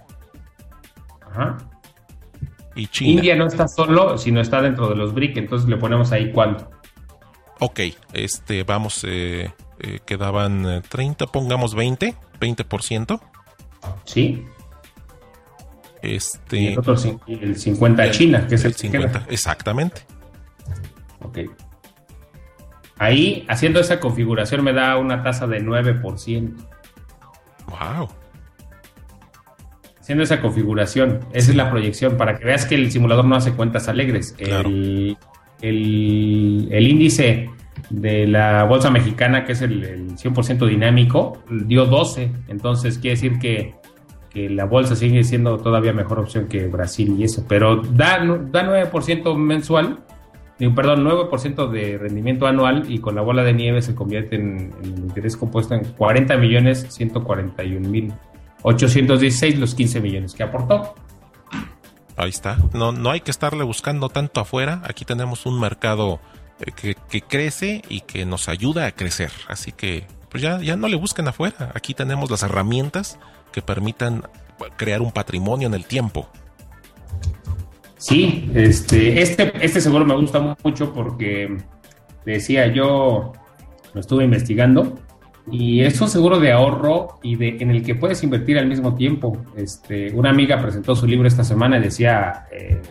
ajá. 1.30 1.58
y 2.76 2.88
China. 2.88 3.12
India 3.12 3.36
no 3.36 3.45
está 3.45 3.67
solo, 3.67 4.17
sino 4.17 4.41
está 4.41 4.62
dentro 4.62 4.89
de 4.89 4.95
los 4.95 5.13
BRIC, 5.13 5.38
entonces 5.38 5.69
le 5.69 5.78
ponemos 5.78 6.12
ahí 6.12 6.32
cuánto. 6.32 6.71
Ok, 7.60 7.82
este, 8.13 8.63
vamos, 8.63 9.06
eh, 9.08 9.54
eh, 9.84 10.00
quedaban 10.06 10.65
eh, 10.65 10.82
30, 10.88 11.28
pongamos 11.28 11.76
20, 11.76 12.15
20%. 12.39 13.22
¿Sí? 14.06 14.46
Y 16.02 16.15
Este, 16.15 16.74
el 16.74 16.80
otro, 16.80 16.96
el 17.28 17.56
50 17.58 18.12
China, 18.12 18.48
que 18.48 18.56
es 18.56 18.65
el, 18.65 18.72
el 18.72 18.76
que 18.78 18.89
queda. 18.89 19.02
50, 19.10 19.26
exactamente. 19.34 20.02
Ok. 21.22 21.39
Ahí, 22.98 23.46
haciendo 23.50 23.80
esa 23.80 24.00
configuración, 24.00 24.63
me 24.63 24.72
da 24.74 24.98
una 24.98 25.24
tasa 25.24 25.48
de 25.48 25.62
9%. 25.62 26.54
Wow. 27.67 28.08
Haciendo 30.00 30.24
esa 30.24 30.41
configuración, 30.41 31.22
esa 31.34 31.52
es 31.52 31.56
la 31.56 31.69
proyección, 31.72 32.17
para 32.17 32.38
que 32.38 32.46
veas 32.46 32.65
que 32.65 32.76
el 32.76 32.91
simulador 32.91 33.24
no 33.26 33.36
hace 33.36 33.54
cuentas 33.54 33.88
alegres. 33.88 34.34
Claro. 34.38 34.67
El, 34.69 35.17
el- 35.62 36.67
el 36.72 36.88
índice 36.88 37.50
de 37.89 38.28
la 38.28 38.63
bolsa 38.63 38.89
mexicana, 38.89 39.46
que 39.46 39.54
es 39.54 39.62
el, 39.62 39.84
el 39.84 40.15
100% 40.15 40.67
dinámico, 40.67 41.43
dio 41.50 41.86
12. 41.86 42.32
Entonces, 42.48 42.98
quiere 42.98 43.15
decir 43.15 43.39
que, 43.39 43.76
que 44.30 44.50
la 44.50 44.65
bolsa 44.65 44.96
sigue 44.96 45.24
siendo 45.24 45.58
todavía 45.58 45.93
mejor 45.93 46.19
opción 46.19 46.48
que 46.48 46.67
Brasil 46.67 47.15
y 47.17 47.24
eso. 47.24 47.46
Pero 47.48 47.82
da, 47.82 48.19
da 48.19 48.89
9% 48.91 49.36
mensual, 49.36 50.00
perdón, 50.76 51.06
9% 51.06 51.69
de 51.69 51.98
rendimiento 51.98 52.48
anual 52.48 52.84
y 52.88 53.00
con 53.00 53.15
la 53.15 53.22
bola 53.22 53.43
de 53.43 53.54
nieve 53.54 53.82
se 53.82 53.96
convierte 53.96 54.36
en, 54.36 54.74
en 54.82 54.98
interés 54.98 55.36
compuesto 55.36 55.74
en 55.74 55.84
40 55.84 56.38
millones 56.38 56.86
141 56.89 57.89
mil 57.89 58.13
816 58.63 59.60
los 59.60 59.76
15 59.76 60.02
millones 60.02 60.34
que 60.34 60.43
aportó. 60.43 60.96
Ahí 62.15 62.30
está. 62.30 62.58
No, 62.74 62.91
no 62.91 63.10
hay 63.10 63.22
que 63.22 63.32
estarle 63.32 63.63
buscando 63.63 64.10
tanto 64.10 64.39
afuera. 64.39 64.82
Aquí 64.86 65.04
tenemos 65.06 65.46
un 65.46 65.60
mercado 65.60 66.19
que, 66.76 66.96
que 67.10 67.22
crece 67.22 67.82
y 67.89 68.02
que 68.02 68.26
nos 68.26 68.50
ayuda 68.50 68.86
a 68.86 68.92
crecer. 68.92 69.32
Así 69.48 69.72
que, 69.72 70.06
pues 70.30 70.42
ya, 70.44 70.60
ya 70.62 70.76
no 70.76 70.88
le 70.88 70.96
busquen 70.96 71.28
afuera. 71.28 71.72
Aquí 71.76 71.94
tenemos 71.94 72.30
las 72.30 72.44
herramientas 72.44 73.20
que 73.52 73.62
permitan 73.62 74.24
crear 74.78 75.02
un 75.02 75.12
patrimonio 75.12 75.68
en 75.68 75.74
el 75.74 75.86
tiempo. 75.86 76.30
Sí, 77.98 78.52
este, 78.54 79.22
este, 79.22 79.54
este 79.62 79.80
seguro 79.80 80.04
me 80.04 80.16
gusta 80.16 80.58
mucho 80.62 80.94
porque 80.94 81.58
decía 82.26 82.68
yo, 82.68 83.32
lo 83.94 84.00
estuve 84.02 84.26
investigando 84.26 85.00
y 85.50 85.82
es 85.82 86.00
un 86.02 86.10
seguro 86.10 86.39
de 86.39 86.52
ahorro 86.52 87.20
y 87.22 87.36
de, 87.36 87.58
en 87.60 87.72
el 87.72 87.84
que 87.84 87.96
puedes 87.96 88.24
invertir 88.24 88.58
al 88.58 88.68
mismo 88.68 88.96
tiempo. 88.96 89.38
Este, 89.56 90.12
una 90.13 90.30
amiga 90.30 90.62
presentó 90.62 90.96
su 90.96 91.08
libro 91.08 91.28
esta 91.28 91.44
semana 91.44 91.78
y 91.78 91.82
decía, 91.82 92.46
eh, 92.52 92.82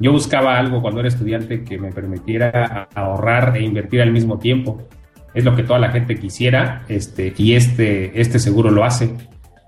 yo 0.00 0.12
buscaba 0.12 0.58
algo 0.58 0.80
cuando 0.80 1.00
era 1.00 1.08
estudiante 1.08 1.62
que 1.62 1.78
me 1.78 1.92
permitiera 1.92 2.88
ahorrar 2.94 3.56
e 3.56 3.62
invertir 3.62 4.00
al 4.00 4.10
mismo 4.10 4.38
tiempo. 4.38 4.88
Es 5.34 5.44
lo 5.44 5.54
que 5.54 5.62
toda 5.62 5.78
la 5.78 5.90
gente 5.90 6.18
quisiera, 6.18 6.84
este, 6.88 7.34
y 7.36 7.54
este, 7.54 8.18
este 8.20 8.38
seguro 8.38 8.70
lo 8.70 8.82
hace. 8.82 9.14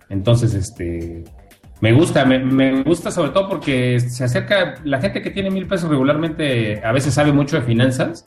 Entonces, 0.09 0.55
este, 0.55 1.23
me 1.81 1.93
gusta, 1.93 2.25
me, 2.25 2.39
me 2.39 2.83
gusta 2.83 3.11
sobre 3.11 3.31
todo 3.31 3.49
porque 3.49 4.01
se 4.01 4.25
acerca, 4.25 4.77
la 4.85 5.01
gente 5.01 5.21
que 5.21 5.31
tiene 5.31 5.51
mil 5.51 5.67
pesos 5.67 5.91
regularmente 5.91 6.81
a 6.85 6.93
veces 6.93 7.15
sabe 7.15 7.33
mucho 7.33 7.57
de 7.57 7.63
finanzas, 7.63 8.25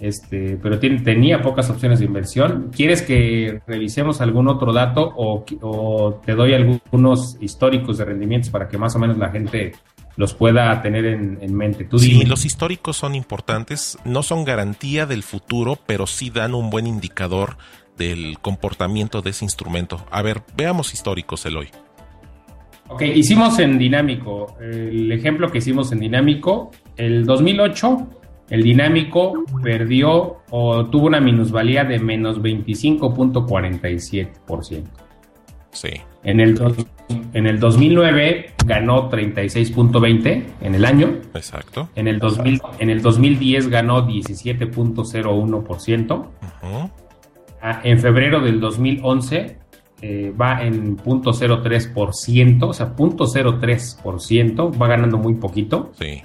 este, 0.00 0.58
pero 0.60 0.80
tiene, 0.80 1.00
tenía 1.00 1.40
pocas 1.40 1.70
opciones 1.70 2.00
de 2.00 2.06
inversión. 2.06 2.70
¿Quieres 2.74 3.00
que 3.00 3.60
revisemos 3.66 4.20
algún 4.20 4.48
otro 4.48 4.72
dato 4.72 5.12
o, 5.16 5.44
o 5.62 6.20
te 6.26 6.34
doy 6.34 6.52
algunos 6.52 7.38
históricos 7.40 7.98
de 7.98 8.06
rendimientos 8.06 8.50
para 8.50 8.68
que 8.68 8.76
más 8.76 8.96
o 8.96 8.98
menos 8.98 9.18
la 9.18 9.28
gente 9.28 9.72
los 10.16 10.34
pueda 10.34 10.80
tener 10.82 11.06
en, 11.06 11.54
mente. 11.54 11.84
¿Tú 11.84 11.98
sí, 11.98 12.24
los 12.24 12.44
históricos 12.44 12.96
son 12.96 13.14
importantes, 13.14 13.98
no 14.04 14.22
son 14.22 14.44
garantía 14.44 15.06
del 15.06 15.22
futuro, 15.22 15.78
pero 15.86 16.06
sí 16.06 16.30
dan 16.30 16.54
un 16.54 16.70
buen 16.70 16.86
indicador 16.86 17.56
del 17.96 18.38
comportamiento 18.40 19.22
de 19.22 19.30
ese 19.30 19.44
instrumento. 19.44 20.04
A 20.10 20.22
ver, 20.22 20.42
veamos 20.56 20.92
históricos, 20.94 21.46
Eloy. 21.46 21.68
Ok, 22.88 23.02
hicimos 23.02 23.60
en 23.60 23.78
dinámico, 23.78 24.56
el 24.60 25.10
ejemplo 25.10 25.50
que 25.50 25.56
hicimos 25.58 25.90
en 25.92 26.00
dinámico, 26.00 26.70
el 26.96 27.24
2008, 27.24 28.08
el 28.50 28.62
dinámico 28.62 29.42
perdió 29.62 30.42
o 30.50 30.84
tuvo 30.86 31.06
una 31.06 31.20
minusvalía 31.20 31.84
de 31.84 31.98
menos 31.98 32.42
25.47%. 32.42 34.84
Sí. 35.72 35.88
En 36.22 36.40
el, 36.40 36.54
en 37.08 37.46
el 37.46 37.58
2009 37.60 38.50
ganó 38.64 39.10
36.20 39.10 40.44
en 40.60 40.74
el 40.74 40.84
año. 40.84 41.18
Exacto. 41.34 41.88
En 41.94 42.08
el, 42.08 42.18
2000, 42.18 42.60
en 42.78 42.90
el 42.90 43.00
2010 43.02 43.68
ganó 43.68 44.06
17.01%. 44.06 46.26
Ah, 47.60 47.80
en 47.82 47.98
febrero 47.98 48.40
del 48.40 48.60
2011 48.60 49.58
eh, 50.02 50.34
va 50.38 50.62
en 50.62 50.98
0.03%, 50.98 52.68
o 52.68 52.74
sea, 52.74 52.94
0.03%, 52.94 54.80
va 54.80 54.86
ganando 54.86 55.18
muy 55.18 55.34
poquito. 55.34 55.90
Sí. 55.98 56.22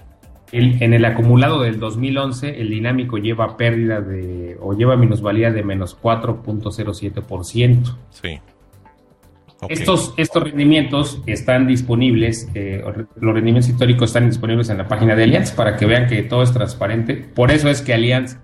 en 0.52 0.94
el 0.94 1.06
acumulado 1.06 1.62
del 1.62 1.80
2011, 1.80 2.60
el 2.60 2.70
dinámico 2.72 3.18
lleva 3.18 3.56
pérdida 3.56 4.02
de, 4.02 4.58
o 4.60 4.74
lleva 4.74 4.98
minusvalía 4.98 5.52
de 5.52 5.64
menos 5.64 5.98
4.07%. 6.02 7.96
Sí. 8.10 8.40
Estos, 9.68 10.14
estos 10.16 10.44
rendimientos 10.44 11.22
están 11.26 11.68
disponibles, 11.68 12.50
eh, 12.54 12.82
los 13.20 13.34
rendimientos 13.34 13.70
históricos 13.70 14.10
están 14.10 14.30
disponibles 14.30 14.70
en 14.70 14.78
la 14.78 14.88
página 14.88 15.16
de 15.16 15.24
Allianz 15.24 15.52
para 15.52 15.76
que 15.76 15.86
vean 15.86 16.08
que 16.08 16.24
todo 16.24 16.44
es 16.44 16.54
transparente. 16.54 17.16
Por 17.16 17.52
eso 17.52 17.70
es 17.70 17.82
que 17.82 17.94
Allianz 17.94 18.38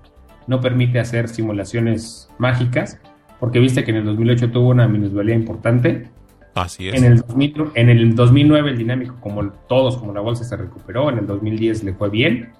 no 0.47 0.59
permite 0.59 0.99
hacer 0.99 1.29
simulaciones 1.29 2.29
mágicas, 2.37 2.99
porque 3.39 3.59
viste 3.59 3.83
que 3.83 3.91
en 3.91 3.97
el 3.97 4.05
2008 4.05 4.51
tuvo 4.51 4.69
una 4.69 4.87
minusvalía 4.87 5.35
importante. 5.35 6.09
Así 6.53 6.89
es. 6.89 6.95
En 6.95 7.05
el, 7.05 7.23
en 7.75 7.89
el 7.89 8.15
2009 8.15 8.71
el 8.71 8.77
dinámico, 8.77 9.15
como 9.21 9.51
todos, 9.67 9.97
como 9.97 10.13
la 10.13 10.21
bolsa 10.21 10.43
se 10.43 10.57
recuperó, 10.57 11.09
en 11.09 11.19
el 11.19 11.27
2010 11.27 11.83
le 11.83 11.93
fue 11.93 12.09
bien 12.09 12.51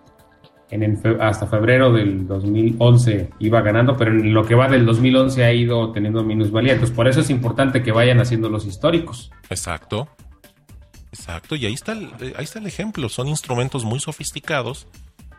en 0.71 1.01
hasta 1.21 1.47
febrero 1.47 1.91
del 1.93 2.27
2011 2.27 3.29
iba 3.39 3.61
ganando, 3.61 3.95
pero 3.97 4.11
en 4.11 4.33
lo 4.33 4.45
que 4.45 4.55
va 4.55 4.67
del 4.67 4.85
2011 4.85 5.43
ha 5.43 5.53
ido 5.53 5.91
teniendo 5.91 6.23
minusvalía. 6.23 6.73
Entonces, 6.73 6.95
por 6.95 7.07
eso 7.07 7.21
es 7.21 7.29
importante 7.29 7.83
que 7.83 7.91
vayan 7.91 8.19
haciendo 8.19 8.49
los 8.49 8.65
históricos. 8.65 9.31
Exacto. 9.49 10.07
Exacto. 11.11 11.55
Y 11.55 11.65
ahí 11.65 11.73
está, 11.73 11.93
el, 11.93 12.09
ahí 12.35 12.43
está 12.43 12.59
el 12.59 12.67
ejemplo. 12.67 13.07
Son 13.09 13.27
instrumentos 13.27 13.85
muy 13.85 13.99
sofisticados 13.99 14.87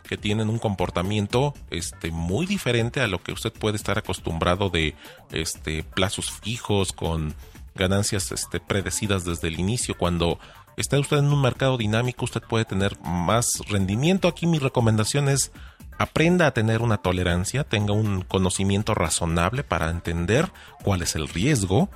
que 0.07 0.17
tienen 0.17 0.49
un 0.49 0.59
comportamiento 0.59 1.53
este, 1.71 2.11
muy 2.11 2.47
diferente 2.47 3.01
a 3.01 3.09
lo 3.09 3.23
que 3.23 3.33
usted 3.33 3.53
puede 3.53 3.77
estar 3.77 3.99
acostumbrado 3.99 4.71
de 4.71 4.95
este, 5.33 5.83
plazos 5.83 6.31
fijos 6.31 6.93
con 6.93 7.35
ganancias 7.75 8.33
este, 8.33 8.61
predecidas 8.61 9.25
desde 9.25 9.49
el 9.49 9.59
inicio, 9.59 9.97
cuando 9.99 10.39
está 10.77 10.99
usted 10.99 11.19
en 11.19 11.33
un 11.33 11.41
mercado 11.41 11.79
dinámico, 11.79 12.25
usted 12.25 12.43
puede 12.43 12.65
tener 12.65 12.99
más 13.01 13.61
rendimiento. 13.69 14.29
Aquí 14.29 14.47
mi 14.47 14.59
recomendación 14.59 15.29
es 15.29 15.53
aprenda 15.99 16.47
a 16.47 16.51
tener 16.53 16.83
una 16.83 16.99
tolerancia, 16.99 17.65
tenga 17.65 17.93
un 17.93 18.23
conocimiento 18.23 18.95
razonable 18.95 19.65
para 19.65 19.91
entender 19.91 20.51
cuál 20.83 21.03
es 21.03 21.17
el 21.17 21.29
riesgo 21.29 21.89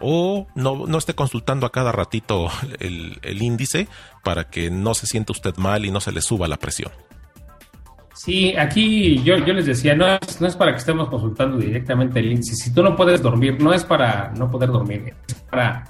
o 0.00 0.46
no, 0.54 0.86
no 0.86 0.98
esté 0.98 1.14
consultando 1.14 1.66
a 1.66 1.72
cada 1.72 1.92
ratito 1.92 2.48
el, 2.80 3.42
índice 3.42 3.88
para 4.24 4.50
que 4.50 4.70
no 4.70 4.94
se 4.94 5.06
sienta 5.06 5.32
usted 5.32 5.56
mal 5.56 5.84
y 5.84 5.90
no 5.90 6.00
se 6.00 6.12
le 6.12 6.22
suba 6.22 6.48
la 6.48 6.56
presión. 6.56 6.90
Sí, 8.14 8.54
aquí 8.56 9.22
yo, 9.22 9.36
yo 9.38 9.54
les 9.54 9.66
decía, 9.66 9.94
no 9.94 10.06
no 10.38 10.46
es 10.46 10.56
para 10.56 10.72
que 10.72 10.78
estemos 10.78 11.08
consultando 11.08 11.56
directamente 11.56 12.20
el 12.20 12.32
índice. 12.32 12.54
Si 12.56 12.72
tú 12.72 12.82
no 12.82 12.94
puedes 12.94 13.22
dormir, 13.22 13.60
no 13.60 13.72
es 13.72 13.84
para 13.84 14.32
no 14.36 14.50
poder 14.50 14.70
dormir, 14.70 15.14
es 15.26 15.34
para 15.34 15.84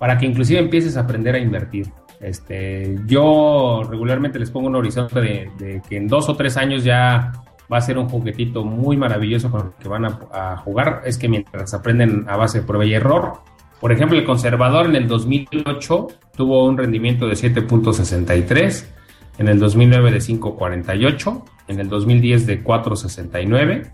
para 0.00 0.16
que 0.16 0.24
inclusive 0.24 0.58
empieces 0.58 0.96
a 0.96 1.00
aprender 1.00 1.34
a 1.34 1.38
invertir. 1.38 1.92
Este, 2.20 2.98
yo 3.06 3.82
regularmente 3.86 4.38
les 4.38 4.50
pongo 4.50 4.66
un 4.68 4.76
horizonte 4.76 5.20
de, 5.20 5.82
que 5.86 5.98
en 5.98 6.08
dos 6.08 6.26
o 6.30 6.36
tres 6.36 6.56
años 6.56 6.84
ya 6.84 7.32
va 7.70 7.76
a 7.76 7.80
ser 7.82 7.98
un 7.98 8.08
juguetito 8.08 8.64
muy 8.64 8.96
maravilloso 8.96 9.50
con 9.50 9.66
el 9.66 9.72
que 9.78 9.88
van 9.88 10.06
a, 10.06 10.56
jugar. 10.56 11.02
Es 11.04 11.18
que 11.18 11.28
mientras 11.28 11.74
aprenden 11.74 12.24
a 12.30 12.38
base 12.38 12.60
de 12.60 12.66
prueba 12.66 12.86
y 12.86 12.94
error, 12.94 13.42
por 13.78 13.92
ejemplo, 13.92 14.16
el 14.16 14.24
conservador 14.24 14.86
en 14.86 14.96
el 14.96 15.06
2008 15.06 16.08
tuvo 16.34 16.64
un 16.64 16.78
rendimiento 16.78 17.28
de 17.28 17.34
7.63, 17.34 18.86
en 19.36 19.48
el 19.48 19.58
2009 19.58 20.12
de 20.12 20.18
5.48, 20.18 21.44
en 21.68 21.78
el 21.78 21.90
2010 21.90 22.46
de 22.46 22.64
4.69 22.64 23.92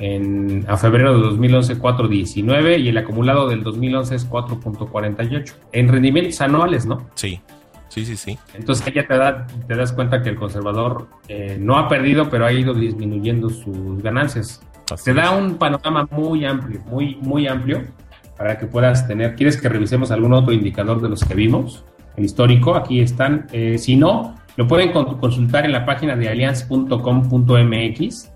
en, 0.00 0.64
a 0.66 0.76
febrero 0.78 1.14
de 1.14 1.20
2011 1.20 1.78
4.19 1.78 2.80
y 2.80 2.88
el 2.88 2.98
acumulado 2.98 3.48
del 3.48 3.62
2011 3.62 4.16
es 4.16 4.28
4.48 4.28 5.54
en 5.72 5.88
rendimientos 5.88 6.40
anuales, 6.40 6.86
¿no? 6.86 7.06
Sí, 7.14 7.40
sí, 7.88 8.04
sí, 8.06 8.16
sí. 8.16 8.38
Entonces 8.54 8.92
ya 8.92 9.06
te, 9.06 9.16
da, 9.16 9.46
te 9.68 9.76
das 9.76 9.92
cuenta 9.92 10.22
que 10.22 10.30
el 10.30 10.36
conservador 10.36 11.06
eh, 11.28 11.58
no 11.60 11.78
ha 11.78 11.86
perdido, 11.86 12.30
pero 12.30 12.46
ha 12.46 12.52
ido 12.52 12.72
disminuyendo 12.72 13.50
sus 13.50 14.02
ganancias. 14.02 14.62
te 15.04 15.12
da 15.12 15.32
un 15.32 15.56
panorama 15.56 16.08
muy 16.10 16.46
amplio, 16.46 16.80
muy, 16.86 17.16
muy 17.16 17.46
amplio 17.46 17.82
para 18.38 18.58
que 18.58 18.66
puedas 18.66 19.06
tener. 19.06 19.36
¿Quieres 19.36 19.60
que 19.60 19.68
revisemos 19.68 20.10
algún 20.10 20.32
otro 20.32 20.54
indicador 20.54 21.02
de 21.02 21.10
los 21.10 21.22
que 21.22 21.34
vimos? 21.34 21.84
El 22.16 22.24
histórico, 22.24 22.74
aquí 22.74 23.00
están. 23.00 23.48
Eh, 23.52 23.76
si 23.76 23.96
no, 23.96 24.34
lo 24.56 24.66
pueden 24.66 24.92
consultar 24.92 25.66
en 25.66 25.72
la 25.72 25.84
página 25.84 26.16
de 26.16 26.30
allianz.com.mx 26.30 28.29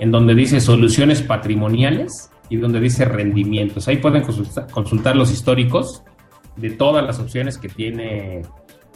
en 0.00 0.10
donde 0.10 0.34
dice 0.34 0.60
soluciones 0.60 1.20
patrimoniales 1.20 2.30
y 2.48 2.56
donde 2.56 2.80
dice 2.80 3.04
rendimientos. 3.04 3.86
Ahí 3.86 3.98
pueden 3.98 4.22
consultar, 4.22 5.14
los 5.14 5.30
históricos 5.30 6.02
de 6.56 6.70
todas 6.70 7.04
las 7.04 7.18
opciones 7.18 7.58
que 7.58 7.68
tiene 7.68 8.42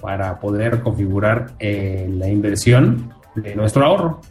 para 0.00 0.40
poder 0.40 0.82
configurar 0.82 1.54
eh, 1.58 2.08
la 2.10 2.28
inversión 2.28 3.12
de 3.34 3.54
nuestro 3.54 3.84
ahorro. 3.84 4.22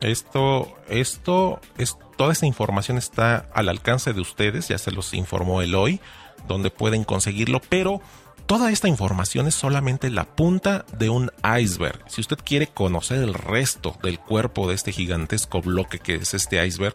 Esto, 0.00 0.68
esto, 0.88 1.60
es, 1.78 1.96
toda 2.16 2.32
esta 2.32 2.46
información 2.46 2.98
está 2.98 3.48
al 3.54 3.68
alcance 3.68 4.12
de 4.12 4.20
ustedes, 4.20 4.68
ya 4.68 4.78
se 4.78 4.90
los 4.90 5.14
informó 5.14 5.62
el 5.62 5.76
hoy, 5.76 6.00
donde 6.48 6.70
pueden 6.70 7.04
conseguirlo, 7.04 7.60
pero 7.68 8.00
Toda 8.46 8.70
esta 8.70 8.88
información 8.88 9.46
es 9.46 9.54
solamente 9.54 10.10
la 10.10 10.24
punta 10.24 10.84
de 10.98 11.08
un 11.08 11.30
iceberg. 11.58 12.04
Si 12.08 12.20
usted 12.20 12.36
quiere 12.44 12.66
conocer 12.66 13.22
el 13.22 13.32
resto 13.32 13.96
del 14.02 14.18
cuerpo 14.18 14.68
de 14.68 14.74
este 14.74 14.92
gigantesco 14.92 15.62
bloque 15.62 15.98
que 15.98 16.16
es 16.16 16.34
este 16.34 16.64
iceberg, 16.64 16.94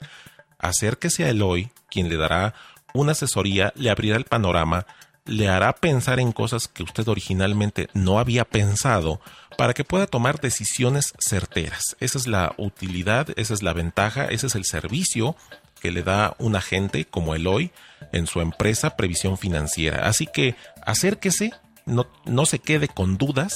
acérquese 0.60 1.26
a 1.26 1.30
Eloy, 1.30 1.72
quien 1.90 2.08
le 2.08 2.18
dará 2.18 2.54
una 2.94 3.14
asesoría, 3.14 3.74
le 3.76 3.90
abrirá 3.90 4.18
el 4.18 4.26
panorama, 4.26 4.86
le 5.26 5.50
hará 5.50 5.74
pensar 5.74 6.20
en 6.20 6.34
cosas 6.34 6.68
que 6.68 6.84
usted 6.84 7.08
originalmente 7.08 7.90
no 7.94 8.20
había 8.20 8.46
pensado 8.46 9.20
para 9.58 9.74
que 9.74 9.84
pueda 9.84 10.06
tomar 10.06 10.40
decisiones 10.40 11.14
certeras. 11.20 11.96
Esa 12.00 12.20
es 12.20 12.28
la 12.28 12.54
utilidad, 12.58 13.28
esa 13.38 13.56
es 13.56 13.64
la 13.64 13.74
ventaja, 13.74 14.26
ese 14.26 14.48
es 14.48 14.56
el 14.56 14.66
servicio 14.66 15.36
que 15.80 15.92
le 15.92 16.04
da 16.04 16.36
un 16.40 16.56
agente 16.56 17.06
como 17.06 17.36
Eloy 17.36 17.72
en 18.12 18.28
su 18.28 18.42
empresa 18.42 18.96
Previsión 18.96 19.38
Financiera. 19.38 20.08
Así 20.08 20.28
que 20.28 20.56
acérquese, 20.86 21.52
no, 21.86 22.08
no 22.26 22.46
se 22.46 22.60
quede 22.60 22.88
con 22.88 23.18
dudas. 23.18 23.54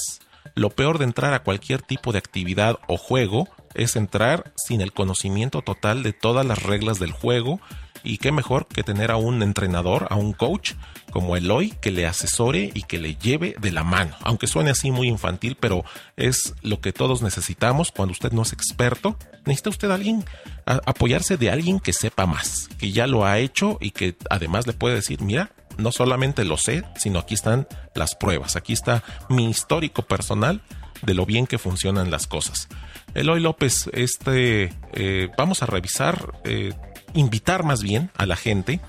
Lo 0.56 0.70
peor 0.70 0.98
de 0.98 1.06
entrar 1.06 1.34
a 1.34 1.44
cualquier 1.44 1.82
tipo 1.82 2.12
de 2.12 2.20
actividad 2.20 2.80
o 2.88 2.98
juego 2.98 3.48
es 3.74 3.96
entrar 3.96 4.54
sin 4.56 4.82
el 4.82 4.94
conocimiento 4.94 5.62
total 5.62 6.04
de 6.04 6.14
todas 6.14 6.46
las 6.46 6.64
reglas 6.64 7.00
del 7.00 7.12
juego 7.12 7.60
y 8.04 8.18
qué 8.18 8.32
mejor 8.32 8.68
que 8.68 8.84
tener 8.84 9.12
a 9.12 9.16
un 9.16 9.42
entrenador, 9.42 10.08
a 10.10 10.16
un 10.16 10.34
coach 10.34 10.74
como 11.12 11.38
Eloy 11.38 11.72
que 11.82 11.92
le 11.92 12.06
asesore 12.06 12.72
y 12.74 12.84
que 12.84 13.00
le 13.00 13.16
lleve 13.16 13.56
de 13.60 13.72
la 13.72 13.84
mano. 13.84 14.16
Aunque 14.22 14.48
suene 14.48 14.72
así 14.72 14.92
muy 14.92 15.08
infantil, 15.08 15.56
pero 15.60 15.86
es 16.18 16.54
lo 16.62 16.82
que 16.82 16.92
todos 16.92 17.22
necesitamos 17.22 17.92
cuando 17.92 18.12
usted 18.12 18.32
no 18.32 18.42
es 18.42 18.52
experto. 18.52 19.18
Necesita 19.46 19.70
usted 19.70 19.92
alguien, 19.92 20.26
apoyarse 20.66 21.38
de 21.38 21.50
alguien 21.50 21.80
que 21.80 21.94
sepa 21.94 22.26
más, 22.26 22.70
que 22.78 22.92
ya 22.92 23.08
lo 23.08 23.26
ha 23.26 23.40
hecho 23.40 23.78
y 23.80 23.92
que 23.92 24.18
además 24.30 24.68
le 24.68 24.74
puede 24.74 24.96
decir, 24.96 25.22
mira, 25.22 25.52
no 25.78 25.92
solamente 25.92 26.46
lo 26.46 26.58
sé, 26.58 26.84
sino 26.98 27.20
aquí 27.20 27.34
están 27.34 27.68
las 27.96 28.16
pruebas, 28.16 28.56
aquí 28.56 28.74
está 28.74 29.04
mi 29.30 29.50
histórico 29.50 30.04
personal 30.04 30.62
de 31.02 31.14
lo 31.14 31.26
bien 31.26 31.48
que 31.48 31.58
funcionan 31.58 32.12
las 32.12 32.28
cosas. 32.28 32.68
Eloy 33.14 33.40
López, 33.40 33.90
este, 33.94 34.74
eh, 34.94 35.30
vamos 35.38 35.62
a 35.62 35.66
revisar, 35.66 36.34
eh, 36.44 36.74
invitar 37.14 37.64
más 37.64 37.84
bien 37.84 38.10
a 38.18 38.26
la 38.26 38.36
gente 38.36 38.80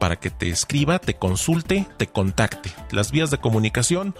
para 0.00 0.16
que 0.16 0.30
te 0.30 0.48
escriba, 0.48 0.98
te 0.98 1.14
consulte, 1.14 1.86
te 1.96 2.06
contacte. 2.06 2.70
Las 2.90 3.12
vías 3.12 3.30
de 3.30 3.38
comunicación, 3.38 4.14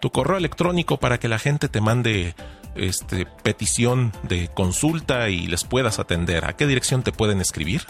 tu 0.00 0.10
correo 0.10 0.38
electrónico 0.38 0.98
para 0.98 1.18
que 1.18 1.28
la 1.28 1.38
gente 1.38 1.68
te 1.68 1.80
mande 1.80 2.34
este, 2.74 3.26
petición 3.42 4.12
de 4.22 4.48
consulta 4.48 5.28
y 5.28 5.46
les 5.46 5.64
puedas 5.64 5.98
atender. 5.98 6.44
¿A 6.44 6.54
qué 6.54 6.66
dirección 6.66 7.02
te 7.02 7.12
pueden 7.12 7.40
escribir? 7.40 7.82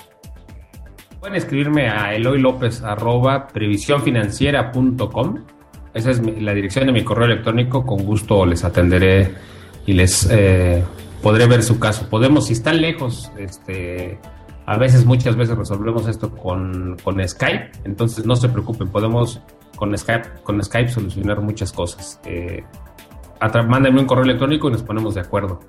Pueden 1.21 1.37
escribirme 1.37 1.89
a 1.89 2.15
eloylopez 2.15 2.83
arroba 2.83 3.49
esa 5.97 6.11
es 6.11 6.21
la 6.43 6.53
dirección 6.53 6.85
de 6.85 6.93
mi 6.93 7.03
correo 7.03 7.25
electrónico. 7.25 7.87
Con 7.87 8.05
gusto 8.05 8.45
les 8.45 8.65
atenderé 8.65 9.33
y 9.87 9.95
les 9.95 10.29
eh, 10.31 10.85
podré 11.23 11.47
ver 11.47 11.63
su 11.63 11.79
caso. 11.79 12.09
Podemos, 12.09 12.47
si 12.47 12.53
están 12.53 12.81
lejos, 12.81 13.31
este, 13.39 14.19
a 14.67 14.77
veces, 14.77 15.05
muchas 15.05 15.37
veces 15.37 15.57
resolvemos 15.57 16.09
esto 16.09 16.35
con, 16.35 16.97
con 17.03 17.27
Skype. 17.27 17.71
Entonces 17.85 18.27
no 18.27 18.37
se 18.37 18.49
preocupen, 18.49 18.89
podemos 18.89 19.41
con 19.77 19.97
Skype, 19.97 20.43
con 20.43 20.63
Skype 20.63 20.91
solucionar 20.91 21.41
muchas 21.41 21.73
cosas. 21.73 22.21
Eh, 22.25 22.65
mándenme 23.69 24.01
un 24.01 24.07
correo 24.07 24.25
electrónico 24.25 24.69
y 24.69 24.73
nos 24.73 24.83
ponemos 24.83 25.15
de 25.15 25.21
acuerdo. 25.21 25.61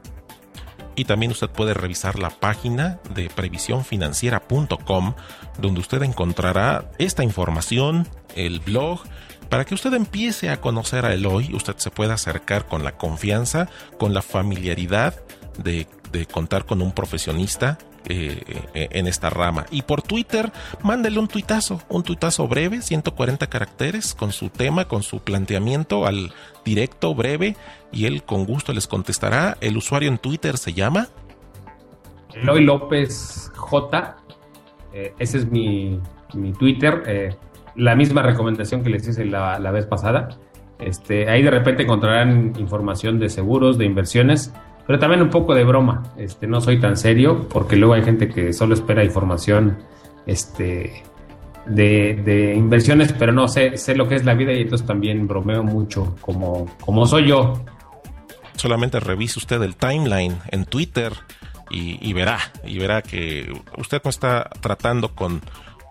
Y 0.96 1.06
también 1.06 1.32
usted 1.32 1.50
puede 1.50 1.76
revisar 1.76 2.18
la 2.18 2.32
página 2.32 3.00
de 3.14 3.30
previsiónfinanciera.com, 3.30 5.14
donde 5.60 5.80
usted 5.80 6.02
encontrará 6.02 6.90
esta 6.98 7.24
información, 7.24 8.08
el 8.36 8.62
blog, 8.62 9.02
para 9.50 9.64
que 9.64 9.76
usted 9.76 9.94
empiece 9.94 10.50
a 10.50 10.60
conocer 10.60 11.06
a 11.06 11.14
Eloy, 11.14 11.54
usted 11.54 11.78
se 11.78 11.92
pueda 11.92 12.16
acercar 12.16 12.66
con 12.66 12.84
la 12.84 12.98
confianza, 12.98 13.70
con 14.00 14.16
la 14.16 14.24
familiaridad 14.24 15.24
de, 15.58 15.88
contar 16.32 16.66
con 16.66 16.82
un 16.82 16.92
profesionista 16.94 17.78
eh, 18.06 18.64
eh, 18.74 18.88
en 18.92 19.08
esta 19.08 19.30
rama. 19.30 19.66
Y 19.70 19.84
por 19.84 20.02
Twitter, 20.02 20.52
mándele 20.82 21.20
un 21.20 21.28
tuitazo, 21.28 21.82
un 21.90 22.04
tuitazo 22.04 22.48
breve, 22.48 22.82
140 22.82 23.48
caracteres, 23.48 24.16
con 24.16 24.32
su 24.32 24.50
tema, 24.50 24.86
con 24.86 25.04
su 25.04 25.20
planteamiento 25.20 26.08
al 26.08 26.34
directo, 26.66 27.14
breve, 27.14 27.56
y 27.92 28.06
él 28.06 28.24
con 28.24 28.46
gusto 28.46 28.74
les 28.74 28.88
contestará. 28.88 29.58
El 29.62 29.78
usuario 29.78 30.10
en 30.10 30.18
Twitter 30.18 30.58
se 30.58 30.74
llama... 30.74 31.08
Eloy 32.34 32.64
López 32.64 33.52
J. 33.56 34.18
Eh, 34.94 35.14
ese 35.20 35.40
es 35.40 35.50
mi, 35.50 36.00
mi 36.34 36.54
Twitter. 36.54 37.38
la 37.76 37.96
misma 37.96 38.22
recomendación 38.22 38.84
que 38.84 38.90
les 38.90 39.08
hice 39.08 39.26
la, 39.26 39.60
la 39.60 39.72
vez 39.72 39.86
pasada. 39.86 40.30
Este, 40.80 41.30
ahí 41.30 41.42
de 41.42 41.50
repente 41.50 41.84
encontrarán 41.84 42.54
información 42.58 43.20
de 43.20 43.30
seguros, 43.30 43.78
de 43.78 43.86
inversiones 43.86 44.54
pero 44.88 45.00
también 45.00 45.22
un 45.22 45.30
poco 45.30 45.54
de 45.54 45.66
broma. 45.66 46.04
Este, 46.18 46.48
no 46.48 46.62
soy 46.62 46.80
tan 46.80 46.96
serio 46.96 47.48
porque 47.50 47.76
luego 47.76 47.94
hay 47.94 48.04
gente 48.04 48.30
que 48.30 48.54
solo 48.54 48.74
espera 48.74 49.04
información 49.04 49.78
este, 50.26 51.04
de, 51.66 52.54
inversiones, 52.56 53.14
pero 53.14 53.34
no 53.34 53.50
sé, 53.50 53.78
sé 53.78 53.96
lo 53.96 54.08
que 54.08 54.16
es 54.16 54.24
la 54.24 54.34
vida 54.34 54.54
y 54.54 54.62
entonces 54.62 54.88
también 54.88 55.28
bromeo 55.28 55.62
mucho 55.62 56.16
como, 56.22 56.66
como 56.80 57.06
soy 57.06 57.28
yo. 57.28 57.66
Solamente 58.56 59.00
revise 59.00 59.38
usted 59.40 59.62
el 59.62 59.76
timeline 59.76 60.40
en 60.52 60.66
Twitter 60.66 61.12
y, 61.70 62.14
verá, 62.14 62.40
y 62.64 62.80
verá 62.80 63.02
que 63.02 63.52
usted 63.78 64.02
no 64.06 64.10
está 64.10 64.50
tratando 64.62 65.14
con, 65.14 65.42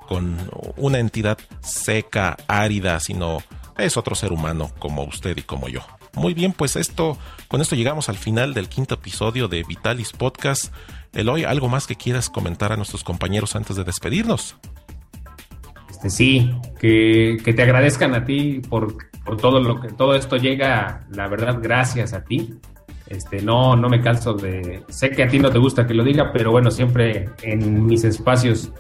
con 0.09 0.39
una 0.79 0.99
entidad 0.99 1.37
seca, 1.61 2.39
árida, 2.49 2.99
sino 2.99 3.39
es 3.77 3.99
otro 3.99 4.15
ser 4.15 4.33
humano 4.33 4.71
como 4.79 5.05
usted 5.05 5.37
y 5.37 5.43
como 5.43 5.69
yo. 5.69 5.83
Muy 6.17 6.33
bien, 6.33 6.53
pues 6.53 6.77
esto, 6.77 7.19
con 7.47 7.61
esto 7.61 7.77
llegamos 7.77 8.09
al 8.09 8.17
final 8.17 8.55
del 8.55 8.71
quinto 8.71 8.95
episodio 8.95 9.49
de 9.49 9.63
Vitalis 9.63 10.13
Podcast. 10.13 10.73
Eloy, 11.13 11.45
¿algo 11.45 11.69
más 11.69 11.87
que 11.87 11.95
quieras 11.95 12.31
comentar 12.31 12.73
a 12.73 12.77
nuestros 12.77 13.05
compañeros 13.05 13.55
antes 13.55 13.77
de 13.77 13.85
despedirnos? 13.85 14.57
Este, 15.91 16.09
sí, 16.09 16.51
que, 16.81 17.37
te 17.45 17.63
agradezcan 17.63 18.15
a 18.15 18.25
ti 18.25 18.63
por, 18.67 18.97
todo 19.39 19.61
lo 19.61 19.79
que 19.79 19.89
todo 19.89 20.15
esto 20.15 20.39
llega, 20.39 21.07
la 21.11 21.29
verdad, 21.29 21.59
gracias 21.63 22.15
a 22.15 22.25
ti. 22.25 22.55
Este, 23.09 23.43
no, 23.43 23.77
no 23.77 23.91
me 23.91 24.01
canso 24.01 24.33
de. 24.33 24.83
Sé 24.89 25.11
que 25.11 25.23
a 25.23 25.29
ti 25.29 25.39
no 25.39 25.51
te 25.51 25.59
gusta 25.59 25.87
que 25.87 25.93
lo 25.93 26.03
diga, 26.03 26.33
pero 26.33 26.51
bueno, 26.51 26.71
siempre 26.71 27.29
en 27.43 27.85
mis 27.85 28.05
espacios 28.05 28.73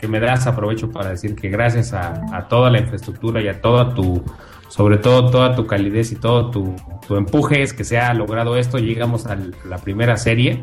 que 0.00 0.08
me 0.08 0.18
das 0.18 0.46
aprovecho 0.46 0.90
para 0.90 1.10
decir 1.10 1.34
que 1.34 1.50
gracias 1.50 1.92
a 1.92 2.46
toda 2.48 2.70
la 2.70 2.80
infraestructura 2.80 3.42
y 3.42 3.48
a 3.48 3.60
toda 3.60 3.94
tu 3.94 4.24
sobre 4.70 4.98
todo 4.98 5.30
toda 5.30 5.56
tu 5.56 5.66
calidez 5.66 6.12
y 6.12 6.16
todo 6.16 6.50
tu, 6.50 7.16
empuje 7.16 7.60
es 7.60 7.72
que 7.72 7.82
se 7.82 7.98
ha 7.98 8.14
logrado 8.14 8.56
esto. 8.56 8.78
Llegamos 8.78 9.26
a 9.26 9.36
la 9.64 9.78
primera 9.78 10.16
serie. 10.16 10.62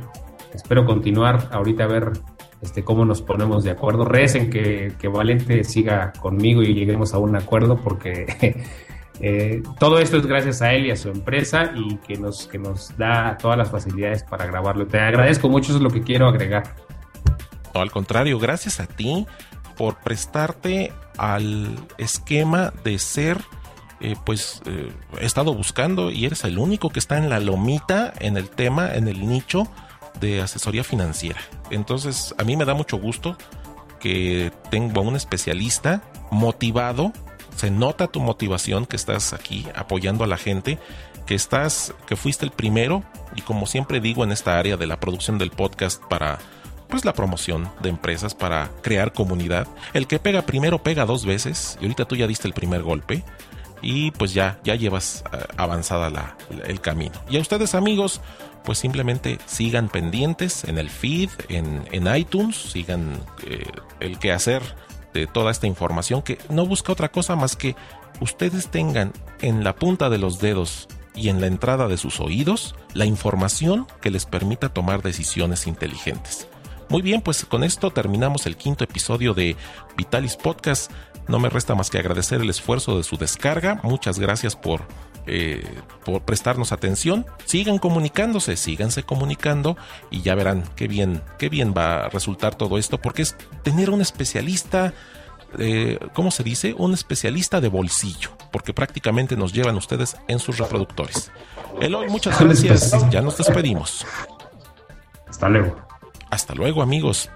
Espero 0.54 0.86
continuar 0.86 1.50
ahorita 1.52 1.84
a 1.84 1.88
ver 1.88 2.14
este, 2.62 2.86
cómo 2.86 3.04
nos 3.04 3.22
ponemos 3.22 3.66
de 3.66 3.72
acuerdo. 3.72 4.06
Recen 4.06 4.50
que, 4.50 4.94
que 4.98 5.10
Valente 5.10 5.66
siga 5.66 6.14
conmigo 6.22 6.64
y 6.64 6.74
lleguemos 6.74 7.14
a 7.14 7.18
un 7.18 7.36
acuerdo 7.36 7.82
porque 7.82 8.26
eh, 9.20 9.62
todo 9.78 10.00
esto 10.00 10.16
es 10.16 10.26
gracias 10.26 10.62
a 10.62 10.72
él 10.72 10.86
y 10.86 10.92
a 10.92 10.96
su 10.96 11.10
empresa 11.10 11.74
y 11.76 11.98
que 11.98 12.16
nos, 12.16 12.48
que 12.48 12.60
nos 12.60 12.98
da 12.98 13.38
todas 13.38 13.58
las 13.58 13.70
facilidades 13.70 14.24
para 14.24 14.46
grabarlo. 14.46 14.88
Te 14.88 15.02
agradezco 15.02 15.50
mucho, 15.50 15.72
eso 15.72 15.78
es 15.80 15.84
lo 15.84 15.90
que 15.90 16.02
quiero 16.02 16.30
agregar. 16.30 16.64
Al 17.74 17.92
contrario, 17.92 18.40
gracias 18.40 18.80
a 18.80 18.88
ti 18.88 19.28
por 19.76 19.98
prestarte 19.98 20.94
al 21.18 21.76
esquema 21.98 22.72
de 22.86 23.00
ser 23.00 23.38
eh, 24.00 24.16
pues 24.26 24.62
eh, 24.66 24.92
he 25.20 25.26
estado 25.26 25.54
buscando 25.54 26.12
y 26.12 26.26
eres 26.26 26.44
el 26.44 26.60
único 26.60 26.90
que 26.90 27.00
está 27.00 27.18
en 27.18 27.30
la 27.30 27.40
lomita, 27.40 28.14
en 28.20 28.38
el 28.38 28.50
tema, 28.50 28.94
en 28.94 29.08
el 29.08 29.28
nicho 29.28 29.68
de 30.20 30.42
asesoría 30.42 30.84
financiera. 30.84 31.40
Entonces, 31.72 32.34
a 32.38 32.44
mí 32.44 32.56
me 32.56 32.66
da 32.66 32.74
mucho 32.74 32.98
gusto 32.98 33.38
que 34.00 34.52
tengo 34.70 35.02
un 35.02 35.16
especialista 35.16 36.04
motivado. 36.32 37.12
Se 37.56 37.72
nota 37.72 38.08
tu 38.08 38.20
motivación 38.20 38.86
que 38.86 38.96
estás 38.96 39.34
aquí 39.34 39.66
apoyando 39.76 40.24
a 40.24 40.28
la 40.28 40.38
gente, 40.38 40.78
que 41.26 41.36
estás, 41.36 41.94
que 42.06 42.16
fuiste 42.16 42.46
el 42.46 42.52
primero 42.52 43.04
y 43.36 43.42
como 43.42 43.66
siempre 43.66 44.00
digo 44.00 44.24
en 44.24 44.32
esta 44.32 44.60
área 44.60 44.78
de 44.78 44.88
la 44.88 45.00
producción 45.00 45.38
del 45.38 45.52
podcast 45.52 46.04
para 46.06 46.40
pues 46.88 47.04
la 47.04 47.14
promoción 47.14 47.70
de 47.82 47.90
empresas 47.90 48.34
para 48.34 48.72
crear 48.82 49.12
comunidad. 49.12 49.68
El 49.94 50.08
que 50.08 50.20
pega 50.20 50.44
primero 50.44 50.84
pega 50.84 51.06
dos 51.06 51.26
veces 51.26 51.78
y 51.82 51.86
ahorita 51.86 52.06
tú 52.06 52.16
ya 52.16 52.28
diste 52.28 52.48
el 52.48 52.54
primer 52.54 52.82
golpe 52.82 53.24
y 53.82 54.12
pues 54.12 54.34
ya, 54.34 54.60
ya 54.64 54.76
llevas 54.76 55.24
eh, 55.32 55.38
avanzada 55.58 56.10
la, 56.10 56.38
el 56.66 56.82
camino. 56.82 57.16
Y 57.30 57.38
a 57.38 57.42
ustedes 57.42 57.76
amigos, 57.76 58.22
pues 58.64 58.78
simplemente 58.78 59.40
sigan 59.46 59.90
pendientes 59.90 60.64
en 60.64 60.78
el 60.78 60.90
feed, 60.90 61.30
en, 61.50 61.88
en 61.92 62.16
iTunes, 62.16 62.56
sigan 62.56 63.20
eh, 63.46 63.64
el 64.00 64.20
quehacer 64.20 64.62
de 65.14 65.28
toda 65.28 65.52
esta 65.52 65.68
información 65.68 66.22
que 66.22 66.38
no 66.50 66.66
busca 66.66 66.92
otra 66.92 67.10
cosa 67.10 67.36
más 67.36 67.56
que 67.56 67.76
ustedes 68.20 68.68
tengan 68.68 69.14
en 69.42 69.64
la 69.64 69.76
punta 69.76 70.10
de 70.10 70.18
los 70.18 70.40
dedos 70.40 70.88
y 71.16 71.30
en 71.30 71.42
la 71.42 71.48
entrada 71.48 71.88
de 71.88 71.98
sus 71.98 72.20
oídos 72.20 72.76
la 72.94 73.06
información 73.06 73.88
que 74.02 74.12
les 74.12 74.26
permita 74.26 74.70
tomar 74.70 75.02
decisiones 75.02 75.68
inteligentes. 75.68 76.48
Muy 76.90 77.02
bien, 77.02 77.22
pues 77.22 77.44
con 77.44 77.66
esto 77.66 77.92
terminamos 77.92 78.46
el 78.46 78.56
quinto 78.56 78.86
episodio 78.86 79.34
de 79.34 79.58
Vitalis 79.98 80.38
Podcast. 80.38 80.92
No 81.28 81.40
me 81.40 81.50
resta 81.50 81.76
más 81.76 81.90
que 81.90 81.98
agradecer 81.98 82.42
el 82.42 82.50
esfuerzo 82.50 82.98
de 82.98 83.04
su 83.04 83.18
descarga. 83.18 83.80
Muchas 83.84 84.20
gracias 84.20 84.56
por, 84.56 84.82
eh, 85.26 85.64
por 86.06 86.22
prestarnos 86.22 86.72
atención. 86.72 87.26
Sigan 87.46 87.80
comunicándose, 87.80 88.56
síganse 88.56 89.04
comunicando 89.04 89.78
y 90.10 90.22
ya 90.22 90.36
verán 90.36 90.64
qué 90.76 90.88
bien, 90.88 91.22
qué 91.38 91.50
bien 91.50 91.74
va 91.76 92.06
a 92.06 92.10
resultar 92.10 92.56
todo 92.56 92.78
esto, 92.78 93.00
porque 93.00 93.24
es 93.24 93.36
tener 93.64 93.90
un 93.90 94.02
especialista. 94.02 94.94
Eh, 95.60 96.00
¿Cómo 96.14 96.32
se 96.32 96.44
dice? 96.44 96.74
Un 96.78 96.94
especialista 96.94 97.62
de 97.62 97.70
bolsillo, 97.70 98.32
porque 98.52 98.74
prácticamente 98.74 99.36
nos 99.36 99.54
llevan 99.54 99.76
ustedes 99.76 100.18
en 100.28 100.40
sus 100.40 100.58
reproductores. 100.58 101.32
Eloy, 101.82 102.10
muchas 102.10 102.40
gracias. 102.40 103.10
Ya 103.10 103.22
nos 103.22 103.38
despedimos. 103.38 104.06
Hasta 105.28 105.50
luego. 105.50 105.76
Hasta 106.30 106.56
luego 106.56 106.82
amigos. 106.82 107.30